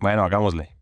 Bueno, 0.00 0.24
hagámosle. 0.24 0.74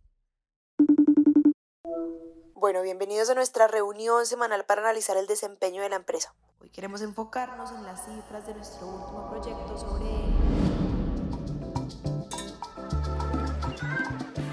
Bueno, 2.54 2.82
bienvenidos 2.82 3.28
a 3.30 3.34
nuestra 3.34 3.66
reunión 3.66 4.24
semanal 4.26 4.64
para 4.64 4.82
analizar 4.82 5.16
el 5.16 5.26
desempeño 5.26 5.82
de 5.82 5.88
la 5.88 5.96
empresa. 5.96 6.32
Hoy 6.60 6.70
queremos 6.70 7.02
enfocarnos 7.02 7.72
en 7.72 7.82
las 7.82 8.04
cifras 8.04 8.46
de 8.46 8.54
nuestro 8.54 8.86
último 8.86 9.28
proyecto 9.28 9.76
sobre... 9.76 10.06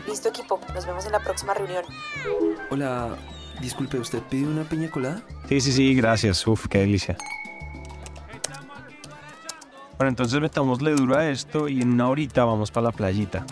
Listo 0.07 0.29
equipo, 0.29 0.59
nos 0.73 0.85
vemos 0.87 1.05
en 1.05 1.11
la 1.11 1.19
próxima 1.19 1.53
reunión. 1.53 1.85
Hola, 2.71 3.15
disculpe, 3.61 3.99
¿usted 3.99 4.23
pide 4.23 4.47
una 4.47 4.63
piña 4.63 4.89
colada? 4.89 5.21
Sí, 5.47 5.61
sí, 5.61 5.71
sí, 5.71 5.93
gracias. 5.93 6.47
Uf, 6.47 6.67
qué 6.67 6.79
delicia. 6.79 7.15
Bueno, 9.97 10.09
entonces 10.09 10.41
metámosle 10.41 10.91
duro 10.95 11.17
a 11.17 11.29
esto 11.29 11.67
y 11.67 11.83
en 11.83 11.93
una 11.93 12.09
horita 12.09 12.45
vamos 12.45 12.71
para 12.71 12.85
la 12.85 12.91
playita. 12.91 13.45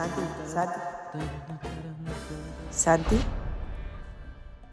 Santi, 0.00 0.22
Santi, 0.46 0.80
Santi. 2.70 3.16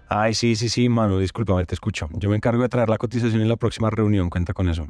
Ay, 0.08 0.34
sí, 0.34 0.56
sí, 0.56 0.70
sí, 0.70 0.88
mano, 0.88 1.20
discúlpame, 1.20 1.66
te 1.66 1.76
escucho. 1.76 2.08
Yo 2.14 2.30
me 2.30 2.38
encargo 2.38 2.64
de 2.64 2.70
traer 2.70 2.88
la 2.88 2.98
cotización 2.98 3.42
en 3.42 3.50
la 3.50 3.58
próxima 3.58 3.90
reunión, 3.90 4.30
cuenta 4.30 4.54
con 4.54 4.70
eso. 4.70 4.88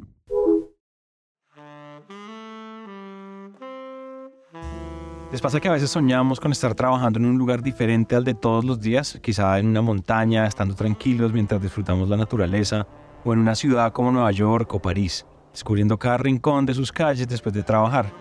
¿Les 5.32 5.40
pasa 5.40 5.58
que 5.58 5.66
a 5.66 5.72
veces 5.72 5.90
soñamos 5.90 6.38
con 6.38 6.52
estar 6.52 6.72
trabajando 6.76 7.18
en 7.18 7.26
un 7.26 7.36
lugar 7.36 7.60
diferente 7.60 8.14
al 8.14 8.22
de 8.22 8.34
todos 8.34 8.64
los 8.64 8.80
días? 8.80 9.18
Quizá 9.20 9.58
en 9.58 9.66
una 9.66 9.82
montaña, 9.82 10.46
estando 10.46 10.76
tranquilos 10.76 11.32
mientras 11.32 11.60
disfrutamos 11.60 12.08
la 12.08 12.16
naturaleza, 12.16 12.86
o 13.24 13.32
en 13.32 13.40
una 13.40 13.56
ciudad 13.56 13.92
como 13.92 14.12
Nueva 14.12 14.30
York 14.30 14.72
o 14.72 14.80
París, 14.80 15.26
descubriendo 15.50 15.98
cada 15.98 16.18
rincón 16.18 16.64
de 16.64 16.74
sus 16.74 16.92
calles 16.92 17.26
después 17.26 17.52
de 17.52 17.64
trabajar. 17.64 18.12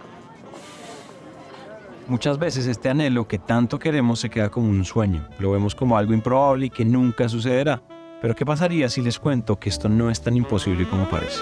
Muchas 2.10 2.40
veces 2.40 2.68
este 2.68 2.88
anhelo 2.88 3.28
que 3.28 3.38
tanto 3.38 3.80
queremos 3.80 4.22
se 4.22 4.30
queda 4.30 4.50
como 4.50 4.70
un 4.70 4.86
sueño, 4.86 5.28
lo 5.40 5.52
vemos 5.52 5.76
como 5.76 5.98
algo 5.98 6.14
improbable 6.14 6.68
y 6.68 6.70
que 6.70 6.86
nunca 6.86 7.28
sucederá. 7.28 7.82
Pero 8.22 8.34
¿qué 8.34 8.46
pasaría 8.46 8.88
si 8.88 9.02
les 9.02 9.20
cuento 9.20 9.60
que 9.60 9.68
esto 9.68 9.90
no 9.90 10.10
es 10.10 10.22
tan 10.22 10.38
imposible 10.38 10.88
como 10.88 11.10
parece? 11.10 11.42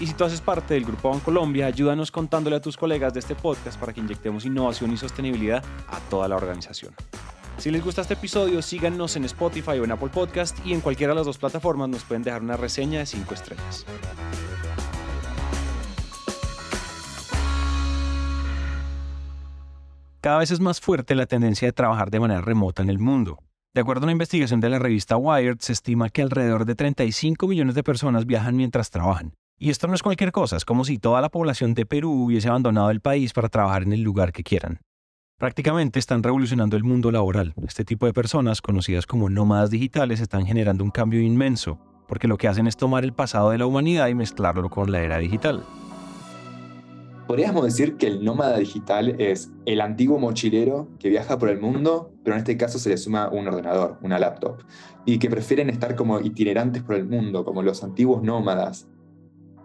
Y 0.00 0.06
si 0.06 0.14
tú 0.14 0.24
haces 0.24 0.40
parte 0.40 0.72
del 0.72 0.86
Grupo 0.86 1.10
Bancolombia, 1.10 1.66
ayúdanos 1.66 2.10
contándole 2.10 2.56
a 2.56 2.60
tus 2.60 2.78
colegas 2.78 3.12
de 3.12 3.20
este 3.20 3.34
podcast 3.34 3.78
para 3.78 3.92
que 3.92 4.00
inyectemos 4.00 4.46
innovación 4.46 4.90
y 4.92 4.96
sostenibilidad 4.96 5.62
a 5.88 6.00
toda 6.08 6.26
la 6.26 6.36
organización. 6.36 6.94
Si 7.58 7.70
les 7.70 7.84
gusta 7.84 8.00
este 8.00 8.14
episodio, 8.14 8.62
síganos 8.62 9.16
en 9.16 9.26
Spotify 9.26 9.72
o 9.72 9.84
en 9.84 9.92
Apple 9.92 10.08
Podcast 10.08 10.58
y 10.64 10.72
en 10.72 10.80
cualquiera 10.80 11.12
de 11.12 11.16
las 11.16 11.26
dos 11.26 11.36
plataformas 11.36 11.90
nos 11.90 12.02
pueden 12.04 12.22
dejar 12.22 12.40
una 12.40 12.56
reseña 12.56 13.00
de 13.00 13.06
5 13.06 13.34
estrellas. 13.34 13.84
Cada 20.22 20.38
vez 20.38 20.50
es 20.50 20.60
más 20.60 20.80
fuerte 20.80 21.14
la 21.14 21.26
tendencia 21.26 21.68
de 21.68 21.72
trabajar 21.72 22.10
de 22.10 22.20
manera 22.20 22.40
remota 22.40 22.82
en 22.82 22.88
el 22.88 22.98
mundo. 22.98 23.38
De 23.74 23.82
acuerdo 23.82 24.02
a 24.02 24.04
una 24.04 24.12
investigación 24.12 24.60
de 24.60 24.70
la 24.70 24.78
revista 24.78 25.18
Wired, 25.18 25.58
se 25.60 25.72
estima 25.72 26.08
que 26.08 26.22
alrededor 26.22 26.64
de 26.64 26.74
35 26.74 27.46
millones 27.46 27.74
de 27.74 27.82
personas 27.82 28.24
viajan 28.24 28.56
mientras 28.56 28.90
trabajan, 28.90 29.34
y 29.60 29.68
esto 29.68 29.86
no 29.86 29.94
es 29.94 30.02
cualquier 30.02 30.32
cosa, 30.32 30.56
es 30.56 30.64
como 30.64 30.84
si 30.84 30.96
toda 30.96 31.20
la 31.20 31.28
población 31.28 31.74
de 31.74 31.84
Perú 31.84 32.10
hubiese 32.10 32.48
abandonado 32.48 32.90
el 32.90 33.00
país 33.00 33.34
para 33.34 33.50
trabajar 33.50 33.82
en 33.82 33.92
el 33.92 34.00
lugar 34.00 34.32
que 34.32 34.42
quieran. 34.42 34.80
Prácticamente 35.38 35.98
están 35.98 36.22
revolucionando 36.22 36.78
el 36.78 36.84
mundo 36.84 37.10
laboral. 37.10 37.52
Este 37.66 37.84
tipo 37.84 38.06
de 38.06 38.14
personas, 38.14 38.62
conocidas 38.62 39.06
como 39.06 39.28
nómadas 39.28 39.70
digitales, 39.70 40.20
están 40.20 40.46
generando 40.46 40.82
un 40.82 40.90
cambio 40.90 41.20
inmenso, 41.20 41.78
porque 42.08 42.26
lo 42.26 42.38
que 42.38 42.48
hacen 42.48 42.66
es 42.66 42.78
tomar 42.78 43.04
el 43.04 43.12
pasado 43.12 43.50
de 43.50 43.58
la 43.58 43.66
humanidad 43.66 44.08
y 44.08 44.14
mezclarlo 44.14 44.70
con 44.70 44.90
la 44.90 45.02
era 45.02 45.18
digital. 45.18 45.62
Podríamos 47.26 47.62
decir 47.62 47.96
que 47.98 48.06
el 48.06 48.24
nómada 48.24 48.56
digital 48.56 49.20
es 49.20 49.52
el 49.66 49.82
antiguo 49.82 50.18
mochilero 50.18 50.88
que 50.98 51.10
viaja 51.10 51.38
por 51.38 51.50
el 51.50 51.60
mundo, 51.60 52.14
pero 52.24 52.34
en 52.34 52.38
este 52.38 52.56
caso 52.56 52.78
se 52.78 52.88
le 52.88 52.96
suma 52.96 53.28
un 53.28 53.46
ordenador, 53.46 53.98
una 54.02 54.18
laptop, 54.18 54.62
y 55.04 55.18
que 55.18 55.28
prefieren 55.28 55.68
estar 55.68 55.96
como 55.96 56.18
itinerantes 56.18 56.82
por 56.82 56.96
el 56.96 57.06
mundo, 57.06 57.44
como 57.44 57.62
los 57.62 57.84
antiguos 57.84 58.22
nómadas, 58.22 58.88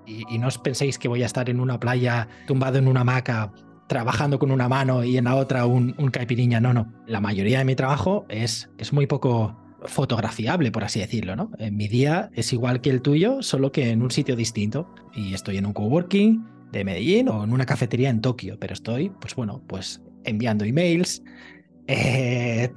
y, 0.06 0.38
no 0.38 0.48
os 0.48 0.58
penséis 0.58 0.98
que 0.98 1.08
voy 1.08 1.24
a 1.24 1.26
estar 1.26 1.50
en 1.50 1.60
una 1.60 1.80
playa 1.80 2.28
tumbado 2.48 2.78
en 2.78 2.88
una 2.88 3.02
hamaca 3.02 3.52
trabajando 3.88 4.40
con 4.40 4.52
una 4.52 4.68
mano 4.68 5.04
y 5.04 5.18
en 5.18 5.26
la 5.26 5.36
otra 5.36 5.66
un, 5.66 5.96
un 5.98 6.10
caipiriña. 6.10 6.60
No, 6.60 6.74
no. 6.74 6.92
La 7.08 7.22
mayoría 7.22 7.60
de 7.60 7.66
mi 7.66 7.76
trabajo 7.76 8.26
es, 8.30 8.70
es 8.78 8.94
muy 8.94 9.08
poco 9.08 9.56
fotografiable, 9.88 10.72
por 10.72 10.84
así 10.84 11.00
decirlo, 11.00 11.36
¿no? 11.36 11.52
Mi 11.72 11.88
día 11.88 12.30
es 12.34 12.52
igual 12.54 12.82
que 12.82 12.90
el 12.90 13.02
tuyo, 13.02 13.42
solo 13.42 13.72
que 13.72 13.92
en 13.92 14.02
un 14.02 14.12
sitio 14.12 14.36
distinto. 14.36 14.88
Y 15.14 15.34
estoy 15.34 15.58
en 15.58 15.66
un 15.66 15.74
coworking 15.74 16.46
de 16.72 16.84
Medellín 16.84 17.30
o 17.30 17.44
en 17.44 17.54
una 17.54 17.66
cafetería 17.66 18.10
en 18.10 18.22
Tokio, 18.22 18.58
pero 18.60 18.74
estoy, 18.74 19.10
pues 19.10 19.36
bueno, 19.36 19.62
pues 19.68 20.02
enviando 20.24 20.66
emails, 20.66 21.24
eh, 21.88 22.72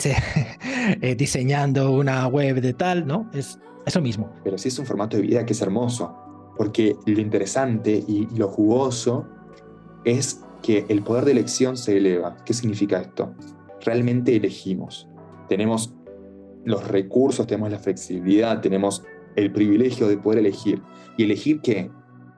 eh, 1.00 1.14
diseñando 1.14 1.92
una 1.92 2.26
web 2.26 2.60
de 2.60 2.74
tal, 2.74 3.06
¿no? 3.06 3.30
Es, 3.32 3.58
es 3.86 4.00
mismo. 4.00 4.30
Pero 4.44 4.58
sí 4.58 4.68
es 4.68 4.78
un 4.78 4.84
formato 4.84 5.16
de 5.16 5.22
vida 5.22 5.46
que 5.46 5.54
es 5.54 5.62
hermoso 5.62 6.27
porque 6.58 6.96
lo 7.06 7.20
interesante 7.20 8.04
y 8.06 8.26
lo 8.36 8.48
jugoso 8.48 9.26
es 10.04 10.44
que 10.60 10.84
el 10.88 11.02
poder 11.02 11.24
de 11.24 11.30
elección 11.30 11.76
se 11.76 11.96
eleva. 11.96 12.36
¿Qué 12.44 12.52
significa 12.52 13.00
esto? 13.00 13.32
Realmente 13.80 14.34
elegimos. 14.36 15.08
Tenemos 15.48 15.94
los 16.64 16.86
recursos, 16.88 17.46
tenemos 17.46 17.70
la 17.70 17.78
flexibilidad, 17.78 18.60
tenemos 18.60 19.04
el 19.36 19.52
privilegio 19.52 20.08
de 20.08 20.18
poder 20.18 20.40
elegir. 20.40 20.82
¿Y 21.16 21.24
elegir 21.24 21.60
qué? 21.60 21.90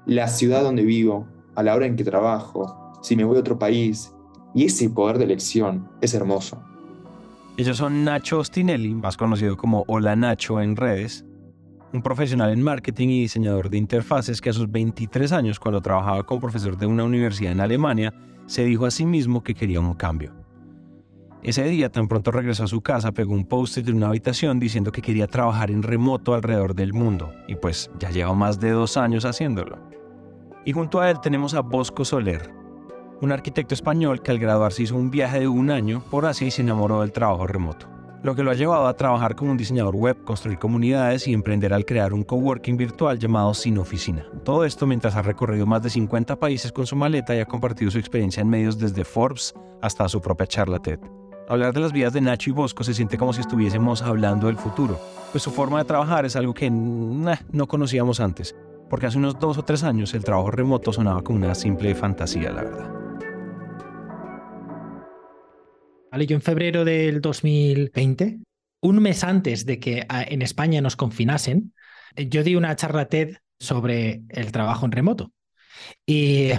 La 0.04 0.28
ciudad 0.28 0.62
donde 0.62 0.82
vivo, 0.82 1.26
a 1.54 1.62
la 1.62 1.74
hora 1.74 1.86
en 1.86 1.96
que 1.96 2.04
trabajo, 2.04 2.92
si 3.02 3.16
me 3.16 3.24
voy 3.24 3.38
a 3.38 3.40
otro 3.40 3.58
país. 3.58 4.14
Y 4.54 4.66
ese 4.66 4.90
poder 4.90 5.16
de 5.16 5.24
elección 5.24 5.88
es 6.02 6.12
hermoso. 6.12 6.62
Ellos 7.56 7.78
son 7.78 8.04
Nacho 8.04 8.38
Ostinelli, 8.38 8.94
más 8.94 9.16
conocido 9.16 9.56
como 9.56 9.84
Hola 9.86 10.14
Nacho 10.14 10.60
en 10.60 10.76
redes, 10.76 11.24
un 11.92 12.02
profesional 12.02 12.50
en 12.52 12.62
marketing 12.62 13.08
y 13.08 13.20
diseñador 13.22 13.68
de 13.68 13.78
interfaces 13.78 14.40
que 14.40 14.50
a 14.50 14.52
sus 14.52 14.70
23 14.70 15.32
años, 15.32 15.58
cuando 15.58 15.80
trabajaba 15.80 16.22
como 16.22 16.40
profesor 16.40 16.76
de 16.76 16.86
una 16.86 17.04
universidad 17.04 17.52
en 17.52 17.60
Alemania, 17.60 18.14
se 18.46 18.64
dijo 18.64 18.86
a 18.86 18.90
sí 18.90 19.06
mismo 19.06 19.42
que 19.42 19.54
quería 19.54 19.80
un 19.80 19.94
cambio. 19.94 20.32
Ese 21.42 21.64
día, 21.64 21.90
tan 21.90 22.06
pronto 22.06 22.30
regresó 22.30 22.64
a 22.64 22.68
su 22.68 22.82
casa, 22.82 23.12
pegó 23.12 23.32
un 23.32 23.46
post-it 23.46 23.88
en 23.88 23.96
una 23.96 24.08
habitación 24.08 24.60
diciendo 24.60 24.92
que 24.92 25.02
quería 25.02 25.26
trabajar 25.26 25.70
en 25.70 25.82
remoto 25.82 26.34
alrededor 26.34 26.74
del 26.74 26.92
mundo, 26.92 27.32
y 27.48 27.56
pues 27.56 27.90
ya 27.98 28.10
lleva 28.10 28.34
más 28.34 28.60
de 28.60 28.70
dos 28.70 28.96
años 28.96 29.24
haciéndolo. 29.24 29.78
Y 30.64 30.72
junto 30.72 31.00
a 31.00 31.10
él 31.10 31.20
tenemos 31.20 31.54
a 31.54 31.60
Bosco 31.60 32.04
Soler, 32.04 32.52
un 33.22 33.32
arquitecto 33.32 33.74
español 33.74 34.22
que 34.22 34.30
al 34.30 34.38
graduarse 34.38 34.82
hizo 34.82 34.96
un 34.96 35.10
viaje 35.10 35.40
de 35.40 35.48
un 35.48 35.70
año 35.70 36.02
por 36.10 36.26
Asia 36.26 36.46
y 36.46 36.50
se 36.50 36.62
enamoró 36.62 37.00
del 37.00 37.12
trabajo 37.12 37.46
remoto 37.46 37.99
lo 38.22 38.34
que 38.34 38.42
lo 38.42 38.50
ha 38.50 38.54
llevado 38.54 38.86
a 38.86 38.96
trabajar 38.96 39.34
como 39.34 39.50
un 39.50 39.56
diseñador 39.56 39.96
web, 39.96 40.24
construir 40.24 40.58
comunidades 40.58 41.26
y 41.26 41.32
emprender 41.32 41.72
al 41.72 41.84
crear 41.84 42.12
un 42.12 42.22
coworking 42.22 42.76
virtual 42.76 43.18
llamado 43.18 43.54
Sin 43.54 43.78
Oficina. 43.78 44.26
Todo 44.44 44.64
esto 44.64 44.86
mientras 44.86 45.16
ha 45.16 45.22
recorrido 45.22 45.66
más 45.66 45.82
de 45.82 45.90
50 45.90 46.36
países 46.38 46.72
con 46.72 46.86
su 46.86 46.96
maleta 46.96 47.34
y 47.34 47.40
ha 47.40 47.46
compartido 47.46 47.90
su 47.90 47.98
experiencia 47.98 48.42
en 48.42 48.48
medios 48.48 48.78
desde 48.78 49.04
Forbes 49.04 49.54
hasta 49.80 50.08
su 50.08 50.20
propia 50.20 50.46
charla 50.46 50.78
TED. 50.78 51.00
Hablar 51.48 51.72
de 51.72 51.80
las 51.80 51.92
vidas 51.92 52.12
de 52.12 52.20
Nacho 52.20 52.50
y 52.50 52.52
Bosco 52.52 52.84
se 52.84 52.94
siente 52.94 53.18
como 53.18 53.32
si 53.32 53.40
estuviésemos 53.40 54.02
hablando 54.02 54.46
del 54.46 54.56
futuro, 54.56 55.00
pues 55.32 55.42
su 55.42 55.50
forma 55.50 55.78
de 55.78 55.84
trabajar 55.84 56.24
es 56.24 56.36
algo 56.36 56.54
que 56.54 56.70
no 56.70 57.66
conocíamos 57.66 58.20
antes, 58.20 58.54
porque 58.88 59.06
hace 59.06 59.18
unos 59.18 59.38
dos 59.38 59.58
o 59.58 59.64
tres 59.64 59.82
años 59.82 60.14
el 60.14 60.22
trabajo 60.22 60.50
remoto 60.50 60.92
sonaba 60.92 61.22
como 61.22 61.38
una 61.38 61.54
simple 61.54 61.94
fantasía, 61.94 62.52
la 62.52 62.62
verdad. 62.62 63.00
Yo 66.12 66.36
en 66.36 66.42
febrero 66.42 66.84
del 66.84 67.20
2020, 67.20 68.38
un 68.82 69.02
mes 69.02 69.24
antes 69.24 69.64
de 69.64 69.78
que 69.78 70.04
ah, 70.08 70.24
en 70.28 70.42
España 70.42 70.80
nos 70.80 70.96
confinasen, 70.96 71.72
eh, 72.16 72.28
yo 72.28 72.42
di 72.42 72.56
una 72.56 72.74
charla 72.76 73.08
TED 73.08 73.36
sobre 73.58 74.22
el 74.28 74.52
trabajo 74.52 74.86
en 74.86 74.92
remoto. 74.92 75.32
Y 76.04 76.50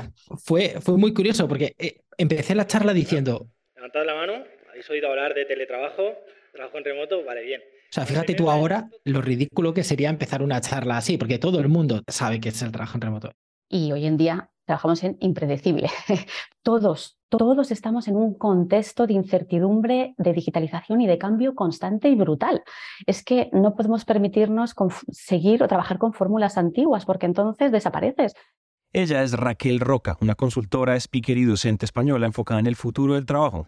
fue, 0.43 0.79
fue 0.81 0.97
muy 0.97 1.13
curioso 1.13 1.47
porque 1.47 1.75
eh, 1.77 2.01
empecé 2.17 2.55
la 2.55 2.65
charla 2.65 2.93
diciendo... 2.93 3.49
Levantad 3.75 4.05
la 4.05 4.15
mano, 4.15 4.43
¿habéis 4.69 4.89
oído 4.89 5.09
hablar 5.09 5.33
de 5.33 5.45
teletrabajo? 5.45 6.15
¿Trabajo 6.53 6.77
en 6.77 6.83
remoto? 6.83 7.23
Vale, 7.23 7.43
bien. 7.43 7.61
O 7.61 7.93
sea, 7.93 8.05
fíjate 8.05 8.33
tú 8.33 8.49
ahora 8.49 8.89
lo 9.03 9.21
ridículo 9.21 9.73
que 9.73 9.83
sería 9.83 10.09
empezar 10.09 10.41
una 10.41 10.61
charla 10.61 10.97
así, 10.97 11.17
porque 11.17 11.39
todo 11.39 11.59
el 11.59 11.67
mundo 11.67 12.01
sabe 12.07 12.39
que 12.39 12.49
es 12.49 12.61
el 12.61 12.71
trabajo 12.71 12.97
en 12.97 13.01
remoto. 13.01 13.31
Y 13.69 13.91
hoy 13.91 14.05
en 14.05 14.17
día 14.17 14.49
trabajamos 14.65 15.03
en 15.03 15.17
impredecible. 15.19 15.89
todos, 16.63 17.19
todos 17.31 17.71
estamos 17.71 18.09
en 18.09 18.17
un 18.17 18.33
contexto 18.33 19.07
de 19.07 19.13
incertidumbre, 19.13 20.13
de 20.17 20.33
digitalización 20.33 20.99
y 20.99 21.07
de 21.07 21.17
cambio 21.17 21.55
constante 21.55 22.09
y 22.09 22.15
brutal. 22.15 22.61
Es 23.07 23.23
que 23.23 23.49
no 23.53 23.73
podemos 23.73 24.03
permitirnos 24.03 24.75
seguir 25.11 25.63
o 25.63 25.67
trabajar 25.69 25.97
con 25.97 26.11
fórmulas 26.11 26.57
antiguas 26.57 27.05
porque 27.05 27.27
entonces 27.27 27.71
desapareces. 27.71 28.33
Ella 28.91 29.23
es 29.23 29.31
Raquel 29.31 29.79
Roca, 29.79 30.17
una 30.19 30.35
consultora, 30.35 30.97
speaker 30.97 31.37
y 31.37 31.45
docente 31.45 31.85
española 31.85 32.25
enfocada 32.25 32.59
en 32.59 32.67
el 32.67 32.75
futuro 32.75 33.13
del 33.13 33.25
trabajo. 33.25 33.65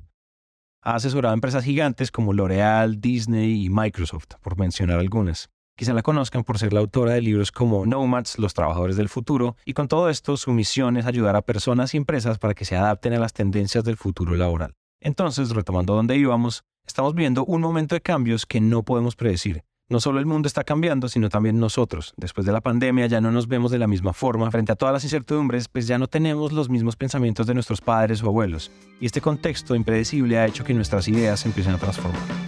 Ha 0.81 0.95
asesorado 0.95 1.31
a 1.31 1.35
empresas 1.35 1.63
gigantes 1.63 2.11
como 2.11 2.33
L'Oreal, 2.33 2.99
Disney 2.99 3.63
y 3.63 3.69
Microsoft, 3.69 4.35
por 4.41 4.59
mencionar 4.59 4.99
algunas. 4.99 5.52
Quizá 5.75 5.93
la 5.93 6.03
conozcan 6.03 6.43
por 6.43 6.59
ser 6.59 6.71
la 6.71 6.81
autora 6.81 7.13
de 7.13 7.21
libros 7.21 7.51
como 7.51 7.85
Nomads, 7.85 8.37
Los 8.37 8.53
Trabajadores 8.53 8.95
del 8.95 9.09
Futuro, 9.09 9.55
y 9.65 9.73
con 9.73 9.87
todo 9.87 10.09
esto 10.09 10.37
su 10.37 10.51
misión 10.51 10.97
es 10.97 11.05
ayudar 11.05 11.35
a 11.35 11.41
personas 11.41 11.93
y 11.93 11.97
empresas 11.97 12.37
para 12.37 12.53
que 12.53 12.65
se 12.65 12.75
adapten 12.75 13.13
a 13.13 13.19
las 13.19 13.33
tendencias 13.33 13.83
del 13.83 13.97
futuro 13.97 14.35
laboral. 14.35 14.75
Entonces, 15.01 15.49
retomando 15.49 15.95
donde 15.95 16.15
íbamos, 16.15 16.63
estamos 16.85 17.15
viendo 17.15 17.43
un 17.45 17.61
momento 17.61 17.95
de 17.95 18.01
cambios 18.01 18.45
que 18.45 18.61
no 18.61 18.83
podemos 18.83 19.15
predecir, 19.15 19.63
no 19.89 19.99
solo 19.99 20.19
el 20.19 20.25
mundo 20.25 20.47
está 20.47 20.63
cambiando, 20.63 21.09
sino 21.09 21.29
también 21.29 21.59
nosotros. 21.59 22.13
Después 22.17 22.45
de 22.45 22.53
la 22.53 22.61
pandemia 22.61 23.05
ya 23.07 23.19
no 23.19 23.31
nos 23.31 23.47
vemos 23.47 23.69
de 23.69 23.79
la 23.79 23.87
misma 23.87 24.13
forma. 24.13 24.49
Frente 24.49 24.71
a 24.71 24.75
todas 24.75 24.93
las 24.93 25.03
incertidumbres, 25.03 25.67
pues 25.67 25.87
ya 25.87 25.97
no 25.97 26.07
tenemos 26.07 26.51
los 26.51 26.69
mismos 26.69 26.95
pensamientos 26.95 27.47
de 27.47 27.53
nuestros 27.53 27.81
padres 27.81 28.23
o 28.23 28.27
abuelos. 28.27 28.71
Y 29.01 29.05
este 29.05 29.21
contexto 29.21 29.75
impredecible 29.75 30.39
ha 30.39 30.47
hecho 30.47 30.63
que 30.63 30.73
nuestras 30.73 31.07
ideas 31.07 31.41
se 31.41 31.49
empiecen 31.49 31.73
a 31.75 31.77
transformar. 31.77 32.42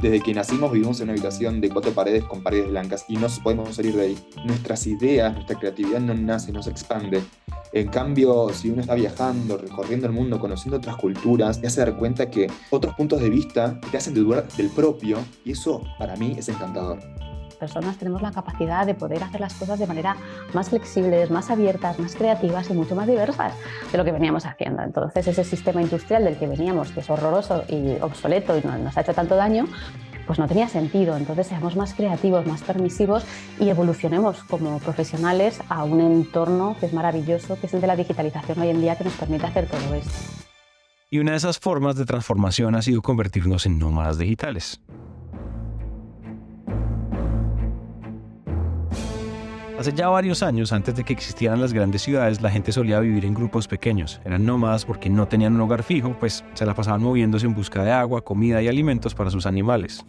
Desde 0.00 0.20
que 0.20 0.32
nacimos 0.32 0.72
vivimos 0.72 0.98
en 1.00 1.04
una 1.04 1.12
habitación 1.12 1.60
de 1.60 1.68
cuatro 1.68 1.92
paredes 1.92 2.24
con 2.24 2.42
paredes 2.42 2.68
blancas 2.68 3.04
y 3.06 3.16
no 3.16 3.26
podemos 3.42 3.76
salir 3.76 3.94
de 3.94 4.02
ahí. 4.02 4.18
Nuestras 4.46 4.86
ideas, 4.86 5.34
nuestra 5.34 5.58
creatividad 5.58 6.00
no 6.00 6.14
nace, 6.14 6.52
no 6.52 6.62
se 6.62 6.70
expande. 6.70 7.22
En 7.74 7.88
cambio, 7.88 8.48
si 8.48 8.70
uno 8.70 8.80
está 8.80 8.94
viajando, 8.94 9.58
recorriendo 9.58 10.06
el 10.06 10.12
mundo, 10.12 10.40
conociendo 10.40 10.78
otras 10.78 10.96
culturas, 10.96 11.60
te 11.60 11.66
hace 11.66 11.80
dar 11.80 11.96
cuenta 11.98 12.30
que 12.30 12.46
otros 12.70 12.94
puntos 12.94 13.20
de 13.20 13.28
vista 13.28 13.78
te 13.90 13.98
hacen 13.98 14.14
dudar 14.14 14.48
del 14.56 14.70
propio 14.70 15.18
y 15.44 15.52
eso 15.52 15.82
para 15.98 16.16
mí 16.16 16.34
es 16.38 16.48
encantador 16.48 16.98
personas 17.60 17.96
tenemos 17.98 18.22
la 18.22 18.32
capacidad 18.32 18.84
de 18.84 18.94
poder 18.94 19.22
hacer 19.22 19.40
las 19.40 19.54
cosas 19.54 19.78
de 19.78 19.86
manera 19.86 20.16
más 20.52 20.70
flexibles, 20.70 21.30
más 21.30 21.50
abiertas, 21.50 22.00
más 22.00 22.16
creativas 22.16 22.68
y 22.70 22.72
mucho 22.72 22.96
más 22.96 23.06
diversas 23.06 23.52
de 23.92 23.98
lo 23.98 24.04
que 24.04 24.10
veníamos 24.10 24.46
haciendo. 24.46 24.82
Entonces, 24.82 25.28
ese 25.28 25.44
sistema 25.44 25.80
industrial 25.82 26.24
del 26.24 26.38
que 26.38 26.48
veníamos, 26.48 26.90
que 26.90 27.00
es 27.00 27.10
horroroso 27.10 27.62
y 27.68 28.00
obsoleto 28.00 28.58
y 28.58 28.62
nos 28.62 28.96
ha 28.96 29.02
hecho 29.02 29.14
tanto 29.14 29.36
daño, 29.36 29.66
pues 30.26 30.38
no 30.38 30.46
tenía 30.46 30.68
sentido. 30.68 31.16
Entonces 31.16 31.48
seamos 31.48 31.76
más 31.76 31.92
creativos, 31.92 32.46
más 32.46 32.62
permisivos 32.62 33.24
y 33.58 33.68
evolucionemos 33.68 34.42
como 34.44 34.78
profesionales 34.78 35.60
a 35.68 35.84
un 35.84 36.00
entorno 36.00 36.76
que 36.78 36.86
es 36.86 36.92
maravilloso, 36.92 37.58
que 37.60 37.66
es 37.66 37.74
el 37.74 37.80
de 37.80 37.86
la 37.88 37.96
digitalización 37.96 38.60
hoy 38.60 38.68
en 38.68 38.80
día 38.80 38.96
que 38.96 39.04
nos 39.04 39.14
permite 39.14 39.46
hacer 39.46 39.66
todo 39.66 39.94
esto. 39.94 40.12
Y 41.10 41.18
una 41.18 41.32
de 41.32 41.38
esas 41.38 41.58
formas 41.58 41.96
de 41.96 42.04
transformación 42.04 42.76
ha 42.76 42.82
sido 42.82 43.02
convertirnos 43.02 43.66
en 43.66 43.80
nómadas 43.80 44.18
digitales. 44.18 44.80
Hace 49.80 49.94
ya 49.94 50.10
varios 50.10 50.42
años, 50.42 50.74
antes 50.74 50.94
de 50.94 51.04
que 51.04 51.14
existieran 51.14 51.58
las 51.58 51.72
grandes 51.72 52.02
ciudades, 52.02 52.42
la 52.42 52.50
gente 52.50 52.70
solía 52.70 53.00
vivir 53.00 53.24
en 53.24 53.32
grupos 53.32 53.66
pequeños. 53.66 54.20
Eran 54.26 54.44
nómadas 54.44 54.84
porque 54.84 55.08
no 55.08 55.26
tenían 55.26 55.54
un 55.54 55.62
hogar 55.62 55.82
fijo, 55.82 56.14
pues 56.20 56.44
se 56.52 56.66
la 56.66 56.74
pasaban 56.74 57.02
moviéndose 57.02 57.46
en 57.46 57.54
busca 57.54 57.82
de 57.82 57.90
agua, 57.90 58.20
comida 58.20 58.60
y 58.60 58.68
alimentos 58.68 59.14
para 59.14 59.30
sus 59.30 59.46
animales. 59.46 60.04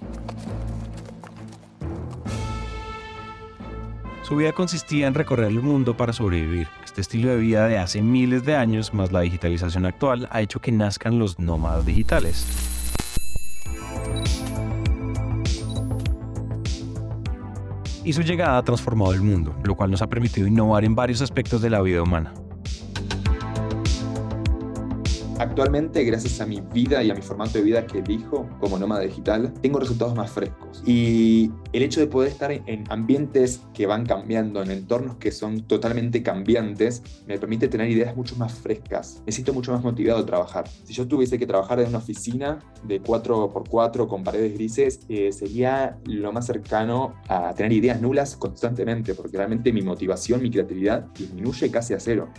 Su 4.23 4.35
vida 4.35 4.51
consistía 4.51 5.07
en 5.07 5.13
recorrer 5.13 5.47
el 5.47 5.61
mundo 5.61 5.95
para 5.95 6.11
sobrevivir. 6.11 6.67
Este 6.83 6.99
estilo 6.99 7.29
de 7.29 7.37
vida 7.37 7.65
de 7.69 7.77
hace 7.77 8.01
miles 8.01 8.43
de 8.43 8.57
años, 8.57 8.93
más 8.93 9.13
la 9.13 9.21
digitalización 9.21 9.85
actual, 9.85 10.27
ha 10.31 10.41
hecho 10.41 10.59
que 10.59 10.73
nazcan 10.73 11.17
los 11.17 11.39
nómadas 11.39 11.85
digitales. 11.85 12.70
Y 18.03 18.13
su 18.13 18.21
llegada 18.21 18.57
ha 18.57 18.63
transformado 18.63 19.13
el 19.13 19.21
mundo, 19.21 19.55
lo 19.63 19.75
cual 19.75 19.91
nos 19.91 20.01
ha 20.01 20.07
permitido 20.07 20.47
innovar 20.47 20.83
en 20.83 20.95
varios 20.95 21.21
aspectos 21.21 21.61
de 21.61 21.69
la 21.69 21.81
vida 21.81 22.01
humana. 22.01 22.33
Actualmente, 25.41 26.03
gracias 26.03 26.39
a 26.39 26.45
mi 26.45 26.61
vida 26.61 27.01
y 27.01 27.09
a 27.09 27.15
mi 27.15 27.23
formato 27.23 27.53
de 27.57 27.63
vida 27.63 27.87
que 27.87 27.97
elijo 27.97 28.47
como 28.59 28.77
nómada 28.77 29.01
digital, 29.01 29.51
tengo 29.59 29.79
resultados 29.79 30.13
más 30.13 30.29
frescos. 30.29 30.83
Y 30.85 31.51
el 31.73 31.81
hecho 31.81 31.99
de 31.99 32.05
poder 32.05 32.29
estar 32.29 32.51
en 32.51 32.83
ambientes 32.89 33.63
que 33.73 33.87
van 33.87 34.05
cambiando, 34.05 34.61
en 34.61 34.69
entornos 34.69 35.15
que 35.15 35.31
son 35.31 35.61
totalmente 35.63 36.21
cambiantes, 36.21 37.01
me 37.25 37.39
permite 37.39 37.67
tener 37.69 37.89
ideas 37.89 38.15
mucho 38.15 38.35
más 38.35 38.53
frescas. 38.53 39.23
Me 39.25 39.31
siento 39.31 39.51
mucho 39.51 39.71
más 39.71 39.81
motivado 39.81 40.19
a 40.19 40.25
trabajar. 40.27 40.67
Si 40.83 40.93
yo 40.93 41.07
tuviese 41.07 41.39
que 41.39 41.47
trabajar 41.47 41.79
en 41.79 41.87
una 41.89 41.97
oficina 41.97 42.59
de 42.83 43.01
4x4 43.01 44.07
con 44.07 44.23
paredes 44.23 44.53
grises, 44.53 44.99
eh, 45.09 45.31
sería 45.31 45.97
lo 46.05 46.31
más 46.31 46.45
cercano 46.45 47.15
a 47.27 47.55
tener 47.55 47.73
ideas 47.73 47.99
nulas 47.99 48.35
constantemente, 48.35 49.15
porque 49.15 49.37
realmente 49.37 49.73
mi 49.73 49.81
motivación, 49.81 50.43
mi 50.43 50.51
creatividad 50.51 51.07
disminuye 51.17 51.71
casi 51.71 51.95
a 51.95 51.99
cero. 51.99 52.29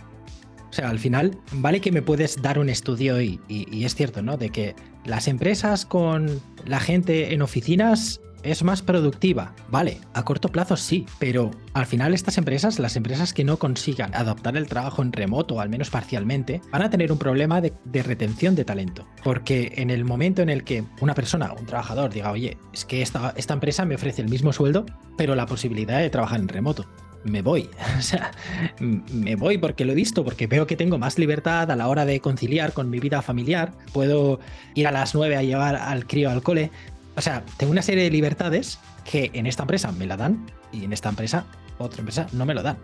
O 0.73 0.75
sea, 0.75 0.89
al 0.89 0.97
final, 0.97 1.37
vale 1.51 1.81
que 1.81 1.91
me 1.91 2.01
puedes 2.01 2.41
dar 2.41 2.57
un 2.57 2.67
estudio 2.67 3.21
y, 3.21 3.39
es 3.47 3.93
cierto, 3.93 4.23
¿no? 4.23 4.37
De 4.37 4.49
que 4.49 4.75
las 5.05 5.27
empresas 5.27 5.85
con 5.85 6.41
la 6.65 6.79
gente 6.79 7.31
en 7.31 7.43
oficinas 7.43 8.21
es 8.41 8.63
más 8.63 8.81
productiva. 8.81 9.53
Vale, 9.69 9.99
a 10.15 10.25
corto 10.25 10.49
plazo 10.49 10.75
sí, 10.75 11.05
pero 11.19 11.51
al 11.73 11.85
final 11.85 12.15
estas 12.15 12.39
empresas, 12.39 12.79
las 12.79 12.95
empresas 12.95 13.35
que 13.35 13.43
no 13.43 13.59
consigan 13.59 14.15
adoptar 14.15 14.57
el 14.57 14.65
trabajo 14.65 15.03
en 15.03 15.13
remoto, 15.13 15.61
al 15.61 15.69
menos 15.69 15.91
parcialmente, 15.91 16.59
van 16.71 16.81
a 16.81 16.89
tener 16.89 17.11
un 17.11 17.19
problema 17.19 17.61
de, 17.61 17.71
retención 18.01 18.55
de 18.55 18.65
talento. 18.65 19.05
Porque 19.23 19.73
en 19.75 19.91
el 19.91 20.05
momento 20.05 20.41
en 20.41 20.49
el 20.49 20.63
que 20.63 20.83
una 21.01 21.13
persona, 21.13 21.53
un 21.53 21.67
trabajador, 21.67 22.11
diga, 22.11 22.31
oye, 22.31 22.57
es 22.73 22.83
que 22.83 23.03
esta 23.03 23.53
empresa 23.53 23.85
me 23.85 23.93
ofrece 23.93 24.23
el 24.23 24.27
mismo 24.27 24.51
sueldo, 24.51 24.87
pero 25.19 25.35
la 25.35 25.45
posibilidad 25.45 25.99
de 25.99 26.09
trabajar 26.09 26.39
en 26.39 26.47
remoto 26.47 26.87
me 27.23 27.41
voy. 27.41 27.69
O 27.97 28.01
sea, 28.01 28.31
me 28.79 29.35
voy 29.35 29.57
porque 29.57 29.85
lo 29.85 29.93
he 29.93 29.95
visto, 29.95 30.23
porque 30.23 30.47
veo 30.47 30.67
que 30.67 30.75
tengo 30.75 30.97
más 30.97 31.17
libertad 31.17 31.69
a 31.71 31.75
la 31.75 31.87
hora 31.87 32.05
de 32.05 32.19
conciliar 32.19 32.73
con 32.73 32.89
mi 32.89 32.99
vida 32.99 33.21
familiar. 33.21 33.71
Puedo 33.93 34.39
ir 34.73 34.87
a 34.87 34.91
las 34.91 35.15
9 35.15 35.37
a 35.37 35.43
llevar 35.43 35.75
al 35.75 36.05
crío 36.05 36.29
al 36.29 36.41
cole. 36.43 36.71
O 37.15 37.21
sea, 37.21 37.43
tengo 37.57 37.71
una 37.71 37.81
serie 37.81 38.03
de 38.03 38.09
libertades 38.09 38.79
que 39.09 39.31
en 39.33 39.45
esta 39.45 39.63
empresa 39.63 39.91
me 39.91 40.05
la 40.05 40.17
dan 40.17 40.45
y 40.71 40.83
en 40.83 40.93
esta 40.93 41.09
empresa, 41.09 41.45
otra 41.77 41.99
empresa, 41.99 42.27
no 42.33 42.45
me 42.45 42.53
lo 42.53 42.63
dan. 42.63 42.77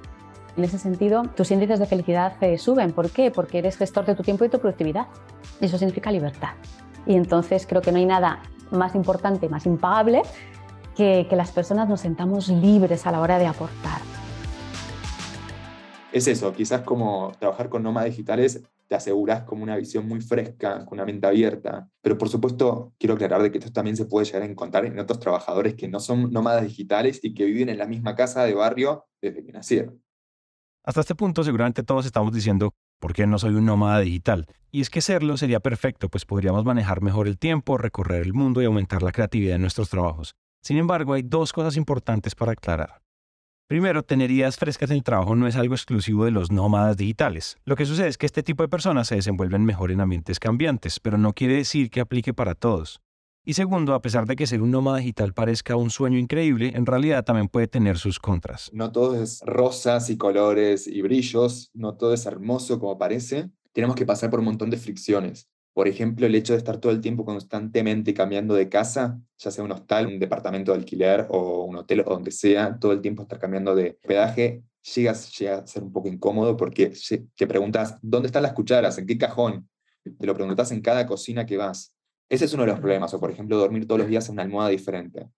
En 0.56 0.64
ese 0.64 0.78
sentido, 0.78 1.24
tus 1.36 1.52
índices 1.52 1.80
de 1.80 1.86
felicidad 1.86 2.34
eh, 2.42 2.58
suben. 2.58 2.92
¿Por 2.92 3.10
qué? 3.10 3.32
Porque 3.32 3.60
eres 3.60 3.78
gestor 3.78 4.06
de 4.06 4.16
tu 4.16 4.24
tiempo 4.24 4.46
y 4.46 4.50
tu 4.50 4.60
productividad. 4.60 5.08
Eso 5.60 5.78
significa 5.78 6.12
libertad. 6.12 6.54
Y 7.06 7.16
entonces 7.16 7.66
creo 7.68 7.82
que 7.82 7.92
no 7.92 7.98
hay 7.98 8.06
nada 8.06 8.42
más 8.72 8.96
importante, 8.96 9.50
más 9.50 9.66
impagable, 9.66 10.22
que, 10.96 11.28
que 11.30 11.36
las 11.36 11.52
personas 11.52 11.90
nos 11.90 12.02
sentamos 12.02 12.50
libres 12.50 13.08
a 13.08 13.12
la 13.12 13.20
hora 13.20 13.40
de 13.40 13.48
aportar 13.48 14.19
es 16.12 16.28
eso, 16.28 16.54
quizás 16.54 16.82
como 16.82 17.32
trabajar 17.40 17.70
con 17.70 17.84
nómadas 17.84 18.10
digitales 18.10 18.64
te 18.90 18.96
aseguras 18.96 19.44
como 19.44 19.62
una 19.62 19.78
visión 19.78 20.08
muy 20.08 20.20
fresca, 20.20 20.84
con 20.86 20.98
una 20.98 21.06
mente 21.06 21.28
abierta. 21.28 21.88
Pero 22.02 22.18
por 22.18 22.28
supuesto, 22.28 22.92
quiero 22.98 23.14
aclarar 23.14 23.44
de 23.44 23.52
que 23.52 23.60
esto 23.60 23.72
también 23.72 23.96
se 23.96 24.06
puede 24.06 24.26
llegar 24.26 24.42
a 24.42 24.46
encontrar 24.46 24.84
en 24.86 24.98
otros 24.98 25.20
trabajadores 25.20 25.76
que 25.76 25.88
no 25.88 26.00
son 26.00 26.32
nómadas 26.32 26.64
digitales 26.64 27.20
y 27.22 27.36
que 27.36 27.46
viven 27.46 27.70
en 27.70 27.78
la 27.78 27.86
misma 27.86 28.16
casa 28.16 28.44
de 28.44 28.56
barrio 28.56 29.06
desde 29.22 29.46
que 29.46 29.52
nacieron. 29.52 30.04
Hasta 30.84 31.02
este 31.02 31.14
punto 31.14 31.44
seguramente 31.44 31.84
todos 31.84 32.08
estamos 32.08 32.34
diciendo, 32.34 32.74
¿por 33.00 33.14
qué 33.14 33.28
no 33.28 33.38
soy 33.38 33.54
un 33.54 33.66
nómada 33.66 34.00
digital? 34.00 34.48
Y 34.72 34.82
es 34.82 34.90
que 34.90 35.02
serlo 35.02 35.38
sería 35.38 35.60
perfecto, 35.60 36.10
pues 36.10 36.26
podríamos 36.26 36.66
manejar 36.66 37.02
mejor 37.02 37.28
el 37.28 37.38
tiempo, 37.38 37.78
recorrer 37.78 38.24
el 38.24 38.34
mundo 38.34 38.60
y 38.60 38.66
aumentar 38.66 39.04
la 39.04 39.12
creatividad 39.12 39.58
en 39.58 39.62
nuestros 39.62 39.90
trabajos. 39.90 40.34
Sin 40.64 40.78
embargo, 40.78 41.14
hay 41.14 41.22
dos 41.22 41.54
cosas 41.54 41.78
importantes 41.78 42.34
para 42.34 42.54
aclarar. 42.54 43.02
Primero, 43.70 44.02
tener 44.02 44.32
ideas 44.32 44.58
frescas 44.58 44.90
en 44.90 44.96
el 44.96 45.04
trabajo 45.04 45.36
no 45.36 45.46
es 45.46 45.56
algo 45.56 45.76
exclusivo 45.76 46.26
de 46.26 46.32
los 46.32 46.52
nómadas 46.52 46.98
digitales. 46.98 47.56
Lo 47.66 47.76
que 47.76 47.86
sucede 47.86 48.08
es 48.08 48.18
que 48.18 48.26
este 48.26 48.42
tipo 48.42 48.64
de 48.64 48.68
personas 48.68 49.08
se 49.08 49.14
desenvuelven 49.14 49.64
mejor 49.64 49.92
en 49.92 50.02
ambientes 50.02 50.40
cambiantes, 50.40 51.00
pero 51.00 51.20
no 51.20 51.34
quiere 51.34 51.58
decir 51.58 51.92
que 51.92 52.00
aplique 52.00 52.34
para 52.34 52.56
todos. 52.56 53.00
Y 53.46 53.54
segundo, 53.54 53.94
a 53.94 54.02
pesar 54.02 54.26
de 54.26 54.36
que 54.36 54.48
ser 54.48 54.64
un 54.64 54.72
nómada 54.72 54.98
digital 54.98 55.36
parezca 55.36 55.76
un 55.76 55.92
sueño 55.92 56.18
increíble, 56.18 56.72
en 56.74 56.88
realidad 56.88 57.24
también 57.24 57.48
puede 57.48 57.68
tener 57.68 58.00
sus 58.00 58.18
contras. 58.18 58.72
No 58.74 58.92
todo 58.92 59.22
es 59.22 59.40
rosas 59.46 60.10
y 60.10 60.18
colores 60.18 60.88
y 60.88 61.04
brillos, 61.04 61.70
no 61.76 61.96
todo 61.96 62.16
es 62.16 62.26
hermoso 62.26 62.80
como 62.80 62.98
parece. 62.98 63.52
Tenemos 63.72 63.96
que 63.96 64.08
pasar 64.08 64.32
por 64.32 64.40
un 64.40 64.46
montón 64.46 64.72
de 64.72 64.78
fricciones. 64.78 65.48
Por 65.80 65.88
ejemplo, 65.88 66.26
el 66.26 66.36
hecho 66.36 66.52
de 66.52 66.58
estar 66.58 66.76
todo 66.76 66.92
el 66.92 67.00
tiempo 67.00 67.24
constantemente 67.24 68.14
cambiando 68.14 68.54
de 68.54 68.68
casa, 68.68 69.18
ya 69.38 69.50
sea 69.50 69.64
un 69.64 69.72
hostal, 69.72 70.08
un 70.08 70.20
departamento 70.20 70.74
de 70.74 70.80
alquiler 70.80 71.26
o 71.30 71.64
un 71.64 71.78
hotel 71.78 72.02
o 72.02 72.10
donde 72.10 72.32
sea, 72.32 72.78
todo 72.78 72.92
el 72.92 73.00
tiempo 73.00 73.22
estar 73.22 73.40
cambiando 73.40 73.74
de 73.74 73.92
hospedaje, 73.92 74.62
llega, 74.94 75.14
llega 75.14 75.60
a 75.60 75.66
ser 75.66 75.84
un 75.84 75.94
poco 75.94 76.10
incómodo 76.10 76.58
porque 76.58 76.92
te 77.34 77.48
preguntas, 77.48 77.98
¿dónde 78.02 78.26
están 78.26 78.44
las 78.44 78.52
cucharas? 78.52 78.98
¿En 78.98 79.06
qué 79.06 79.18
cajón? 79.18 79.70
Te 80.04 80.28
lo 80.28 80.36
preguntas 80.36 80.70
en 80.74 80.82
cada 80.82 81.08
cocina 81.08 81.46
que 81.46 81.56
vas. 81.56 81.96
Ese 82.28 82.44
es 82.44 82.54
uno 82.54 82.64
de 82.64 82.72
los 82.72 82.80
problemas, 82.82 83.14
o 83.14 83.20
por 83.22 83.32
ejemplo, 83.32 83.58
dormir 83.58 83.88
todos 83.88 84.00
los 84.00 84.10
días 84.10 84.28
en 84.28 84.34
una 84.34 84.44
almohada 84.44 84.72
diferente. 84.72 85.30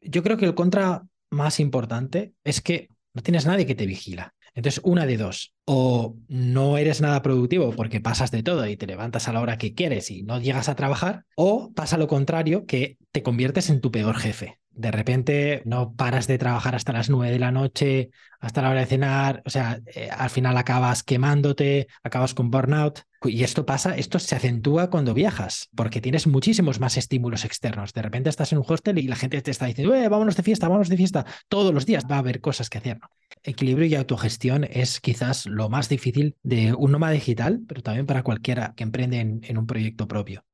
Yo 0.00 0.24
creo 0.24 0.36
que 0.36 0.46
el 0.46 0.56
contra 0.56 1.06
más 1.30 1.60
importante 1.60 2.34
es 2.42 2.60
que 2.60 2.88
no 3.12 3.22
tienes 3.22 3.46
nadie 3.46 3.64
que 3.64 3.76
te 3.76 3.86
vigila. 3.86 4.34
Entonces, 4.54 4.80
una 4.84 5.06
de 5.06 5.16
dos, 5.16 5.54
o 5.64 6.16
no 6.28 6.78
eres 6.78 7.00
nada 7.00 7.22
productivo 7.22 7.72
porque 7.72 8.00
pasas 8.00 8.30
de 8.30 8.42
todo 8.42 8.66
y 8.66 8.76
te 8.76 8.86
levantas 8.86 9.28
a 9.28 9.32
la 9.32 9.40
hora 9.40 9.58
que 9.58 9.74
quieres 9.74 10.10
y 10.10 10.22
no 10.22 10.40
llegas 10.40 10.68
a 10.68 10.76
trabajar, 10.76 11.24
o 11.36 11.72
pasa 11.74 11.98
lo 11.98 12.06
contrario, 12.06 12.66
que 12.66 12.98
te 13.12 13.22
conviertes 13.22 13.70
en 13.70 13.80
tu 13.80 13.90
peor 13.90 14.16
jefe 14.16 14.58
de 14.74 14.90
repente 14.90 15.62
no 15.64 15.94
paras 15.94 16.26
de 16.26 16.38
trabajar 16.38 16.74
hasta 16.74 16.92
las 16.92 17.10
nueve 17.10 17.32
de 17.32 17.38
la 17.38 17.50
noche, 17.50 18.10
hasta 18.40 18.62
la 18.62 18.70
hora 18.70 18.80
de 18.80 18.86
cenar, 18.86 19.42
o 19.46 19.50
sea, 19.50 19.80
eh, 19.94 20.10
al 20.10 20.30
final 20.30 20.56
acabas 20.56 21.02
quemándote, 21.02 21.88
acabas 22.02 22.34
con 22.34 22.50
burnout. 22.50 23.00
Y 23.22 23.42
esto 23.42 23.64
pasa, 23.64 23.96
esto 23.96 24.18
se 24.18 24.36
acentúa 24.36 24.90
cuando 24.90 25.14
viajas, 25.14 25.70
porque 25.74 26.02
tienes 26.02 26.26
muchísimos 26.26 26.78
más 26.78 26.98
estímulos 26.98 27.46
externos. 27.46 27.94
De 27.94 28.02
repente 28.02 28.28
estás 28.28 28.52
en 28.52 28.58
un 28.58 28.64
hostel 28.68 28.98
y 28.98 29.08
la 29.08 29.16
gente 29.16 29.40
te 29.40 29.50
está 29.50 29.64
diciendo, 29.64 29.94
eh, 29.94 30.08
vámonos 30.10 30.36
de 30.36 30.42
fiesta, 30.42 30.68
vámonos 30.68 30.90
de 30.90 30.98
fiesta. 30.98 31.24
Todos 31.48 31.72
los 31.72 31.86
días 31.86 32.04
va 32.10 32.16
a 32.16 32.18
haber 32.18 32.42
cosas 32.42 32.68
que 32.68 32.78
hacer. 32.78 33.00
Equilibrio 33.42 33.86
y 33.86 33.94
autogestión 33.94 34.64
es 34.64 35.00
quizás 35.00 35.46
lo 35.46 35.70
más 35.70 35.88
difícil 35.88 36.36
de 36.42 36.74
un 36.74 36.92
nómada 36.92 37.14
digital, 37.14 37.60
pero 37.66 37.82
también 37.82 38.04
para 38.06 38.22
cualquiera 38.22 38.74
que 38.76 38.84
emprende 38.84 39.20
en 39.20 39.58
un 39.58 39.66
proyecto 39.66 40.06
propio. 40.06 40.44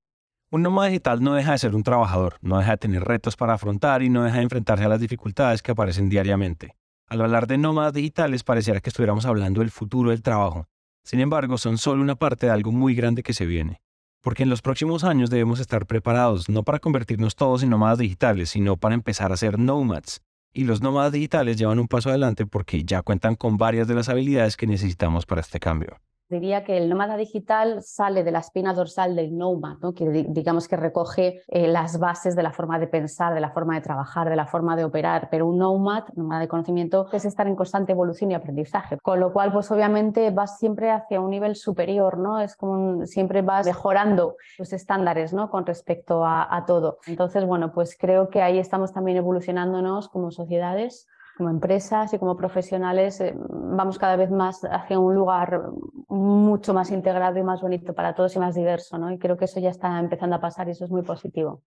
Un 0.53 0.63
nómada 0.63 0.89
digital 0.89 1.23
no 1.23 1.35
deja 1.35 1.53
de 1.53 1.59
ser 1.59 1.77
un 1.77 1.85
trabajador, 1.85 2.39
no 2.43 2.59
deja 2.59 2.73
de 2.73 2.79
tener 2.79 3.05
retos 3.05 3.37
para 3.37 3.55
afrontar 3.55 4.03
y 4.03 4.09
no 4.09 4.25
deja 4.25 4.39
de 4.39 4.43
enfrentarse 4.43 4.85
a 4.85 4.89
las 4.89 4.99
dificultades 4.99 5.63
que 5.63 5.71
aparecen 5.71 6.09
diariamente. 6.09 6.75
Al 7.07 7.21
hablar 7.21 7.47
de 7.47 7.57
nómadas 7.57 7.93
digitales 7.93 8.43
pareciera 8.43 8.81
que 8.81 8.91
estuviéramos 8.91 9.27
hablando 9.27 9.61
del 9.61 9.71
futuro 9.71 10.11
del 10.11 10.23
trabajo. 10.23 10.67
Sin 11.05 11.21
embargo, 11.21 11.57
son 11.57 11.79
solo 11.79 12.03
una 12.03 12.17
parte 12.17 12.47
de 12.47 12.53
algo 12.53 12.73
muy 12.73 12.97
grande 12.97 13.23
que 13.23 13.33
se 13.33 13.47
viene. 13.47 13.81
Porque 14.21 14.43
en 14.43 14.51
los 14.51 14.61
próximos 14.61 15.05
años 15.05 15.31
debemos 15.31 15.61
estar 15.61 15.87
preparados 15.87 16.49
no 16.49 16.65
para 16.65 16.81
convertirnos 16.81 17.37
todos 17.37 17.63
en 17.63 17.71
nómadas 17.71 17.99
digitales, 17.99 18.51
sino 18.51 18.77
para 18.77 18.97
empezar 18.97 19.31
a 19.31 19.37
ser 19.37 19.57
nomads. 19.57 20.21
Y 20.53 20.65
los 20.65 20.83
nómadas 20.83 21.13
digitales 21.13 21.59
llevan 21.59 21.79
un 21.79 21.87
paso 21.87 22.09
adelante 22.09 22.45
porque 22.45 22.83
ya 22.83 23.03
cuentan 23.03 23.37
con 23.37 23.57
varias 23.57 23.87
de 23.87 23.95
las 23.95 24.09
habilidades 24.09 24.57
que 24.57 24.67
necesitamos 24.67 25.27
para 25.27 25.43
este 25.43 25.61
cambio 25.61 26.01
diría 26.31 26.65
que 26.65 26.79
el 26.79 26.89
nómada 26.89 27.17
digital 27.17 27.83
sale 27.83 28.23
de 28.23 28.31
la 28.31 28.39
espina 28.39 28.73
dorsal 28.73 29.17
del 29.17 29.37
nomad, 29.37 29.79
¿no? 29.83 29.93
que 29.93 30.09
digamos 30.09 30.69
que 30.69 30.77
recoge 30.77 31.43
eh, 31.49 31.67
las 31.67 31.99
bases 31.99 32.37
de 32.37 32.43
la 32.43 32.53
forma 32.53 32.79
de 32.79 32.87
pensar, 32.87 33.35
de 33.35 33.41
la 33.41 33.51
forma 33.51 33.75
de 33.75 33.81
trabajar, 33.81 34.31
de 34.31 34.37
la 34.37 34.47
forma 34.47 34.77
de 34.77 34.85
operar, 34.85 35.29
pero 35.31 35.47
un 35.47 35.59
nomad, 35.59 36.05
nómada 36.15 36.41
de 36.41 36.49
conocimiento, 36.49 37.09
es 37.13 37.25
estar 37.25 37.47
en 37.47 37.57
constante 37.57 37.93
evolución 37.93 38.31
y 38.31 38.35
aprendizaje, 38.35 38.99
con 39.03 39.19
lo 39.21 39.33
cual 39.33 39.53
pues 39.53 39.71
obviamente 39.71 40.31
vas 40.31 40.59
siempre 40.59 40.91
hacia 40.91 41.21
un 41.21 41.31
nivel 41.31 41.57
superior, 41.57 42.19
¿no? 42.19 42.41
es 42.41 42.57
como 42.57 43.05
siempre 43.07 43.43
vas 43.43 43.67
mejorando 43.67 44.37
tus 44.57 44.73
estándares 44.73 45.33
¿no? 45.33 45.51
con 45.51 45.67
respecto 45.67 46.25
a, 46.25 46.55
a 46.55 46.65
todo. 46.65 46.99
Entonces, 47.07 47.45
bueno, 47.45 47.73
pues 47.73 47.97
creo 47.99 48.29
que 48.29 48.41
ahí 48.41 48.59
estamos 48.59 48.93
también 48.93 49.19
evolucionándonos 49.19 50.09
como 50.09 50.31
sociedades 50.31 51.09
como 51.41 51.49
empresas 51.49 52.13
y 52.13 52.19
como 52.19 52.37
profesionales 52.37 53.19
eh, 53.23 53.35
vamos 53.35 53.99
cada 53.99 54.15
vez 54.17 54.31
más 54.31 54.61
hacia 54.71 54.99
un 54.99 55.15
lugar 55.15 55.71
mucho 56.09 56.75
más 56.75 56.91
integrado 56.91 57.39
y 57.39 57.43
más 57.43 57.63
bonito 57.63 57.95
para 57.95 58.15
todos 58.15 58.37
y 58.37 58.39
más 58.39 58.55
diverso, 58.55 58.99
¿no? 58.99 59.11
Y 59.11 59.19
creo 59.19 59.39
que 59.39 59.47
eso 59.47 59.59
ya 59.59 59.71
está 59.71 59.99
empezando 59.99 60.37
a 60.37 60.41
pasar 60.41 60.69
y 60.69 60.73
eso 60.73 60.85
es 60.85 60.91
muy 60.91 61.01
positivo. 61.01 61.63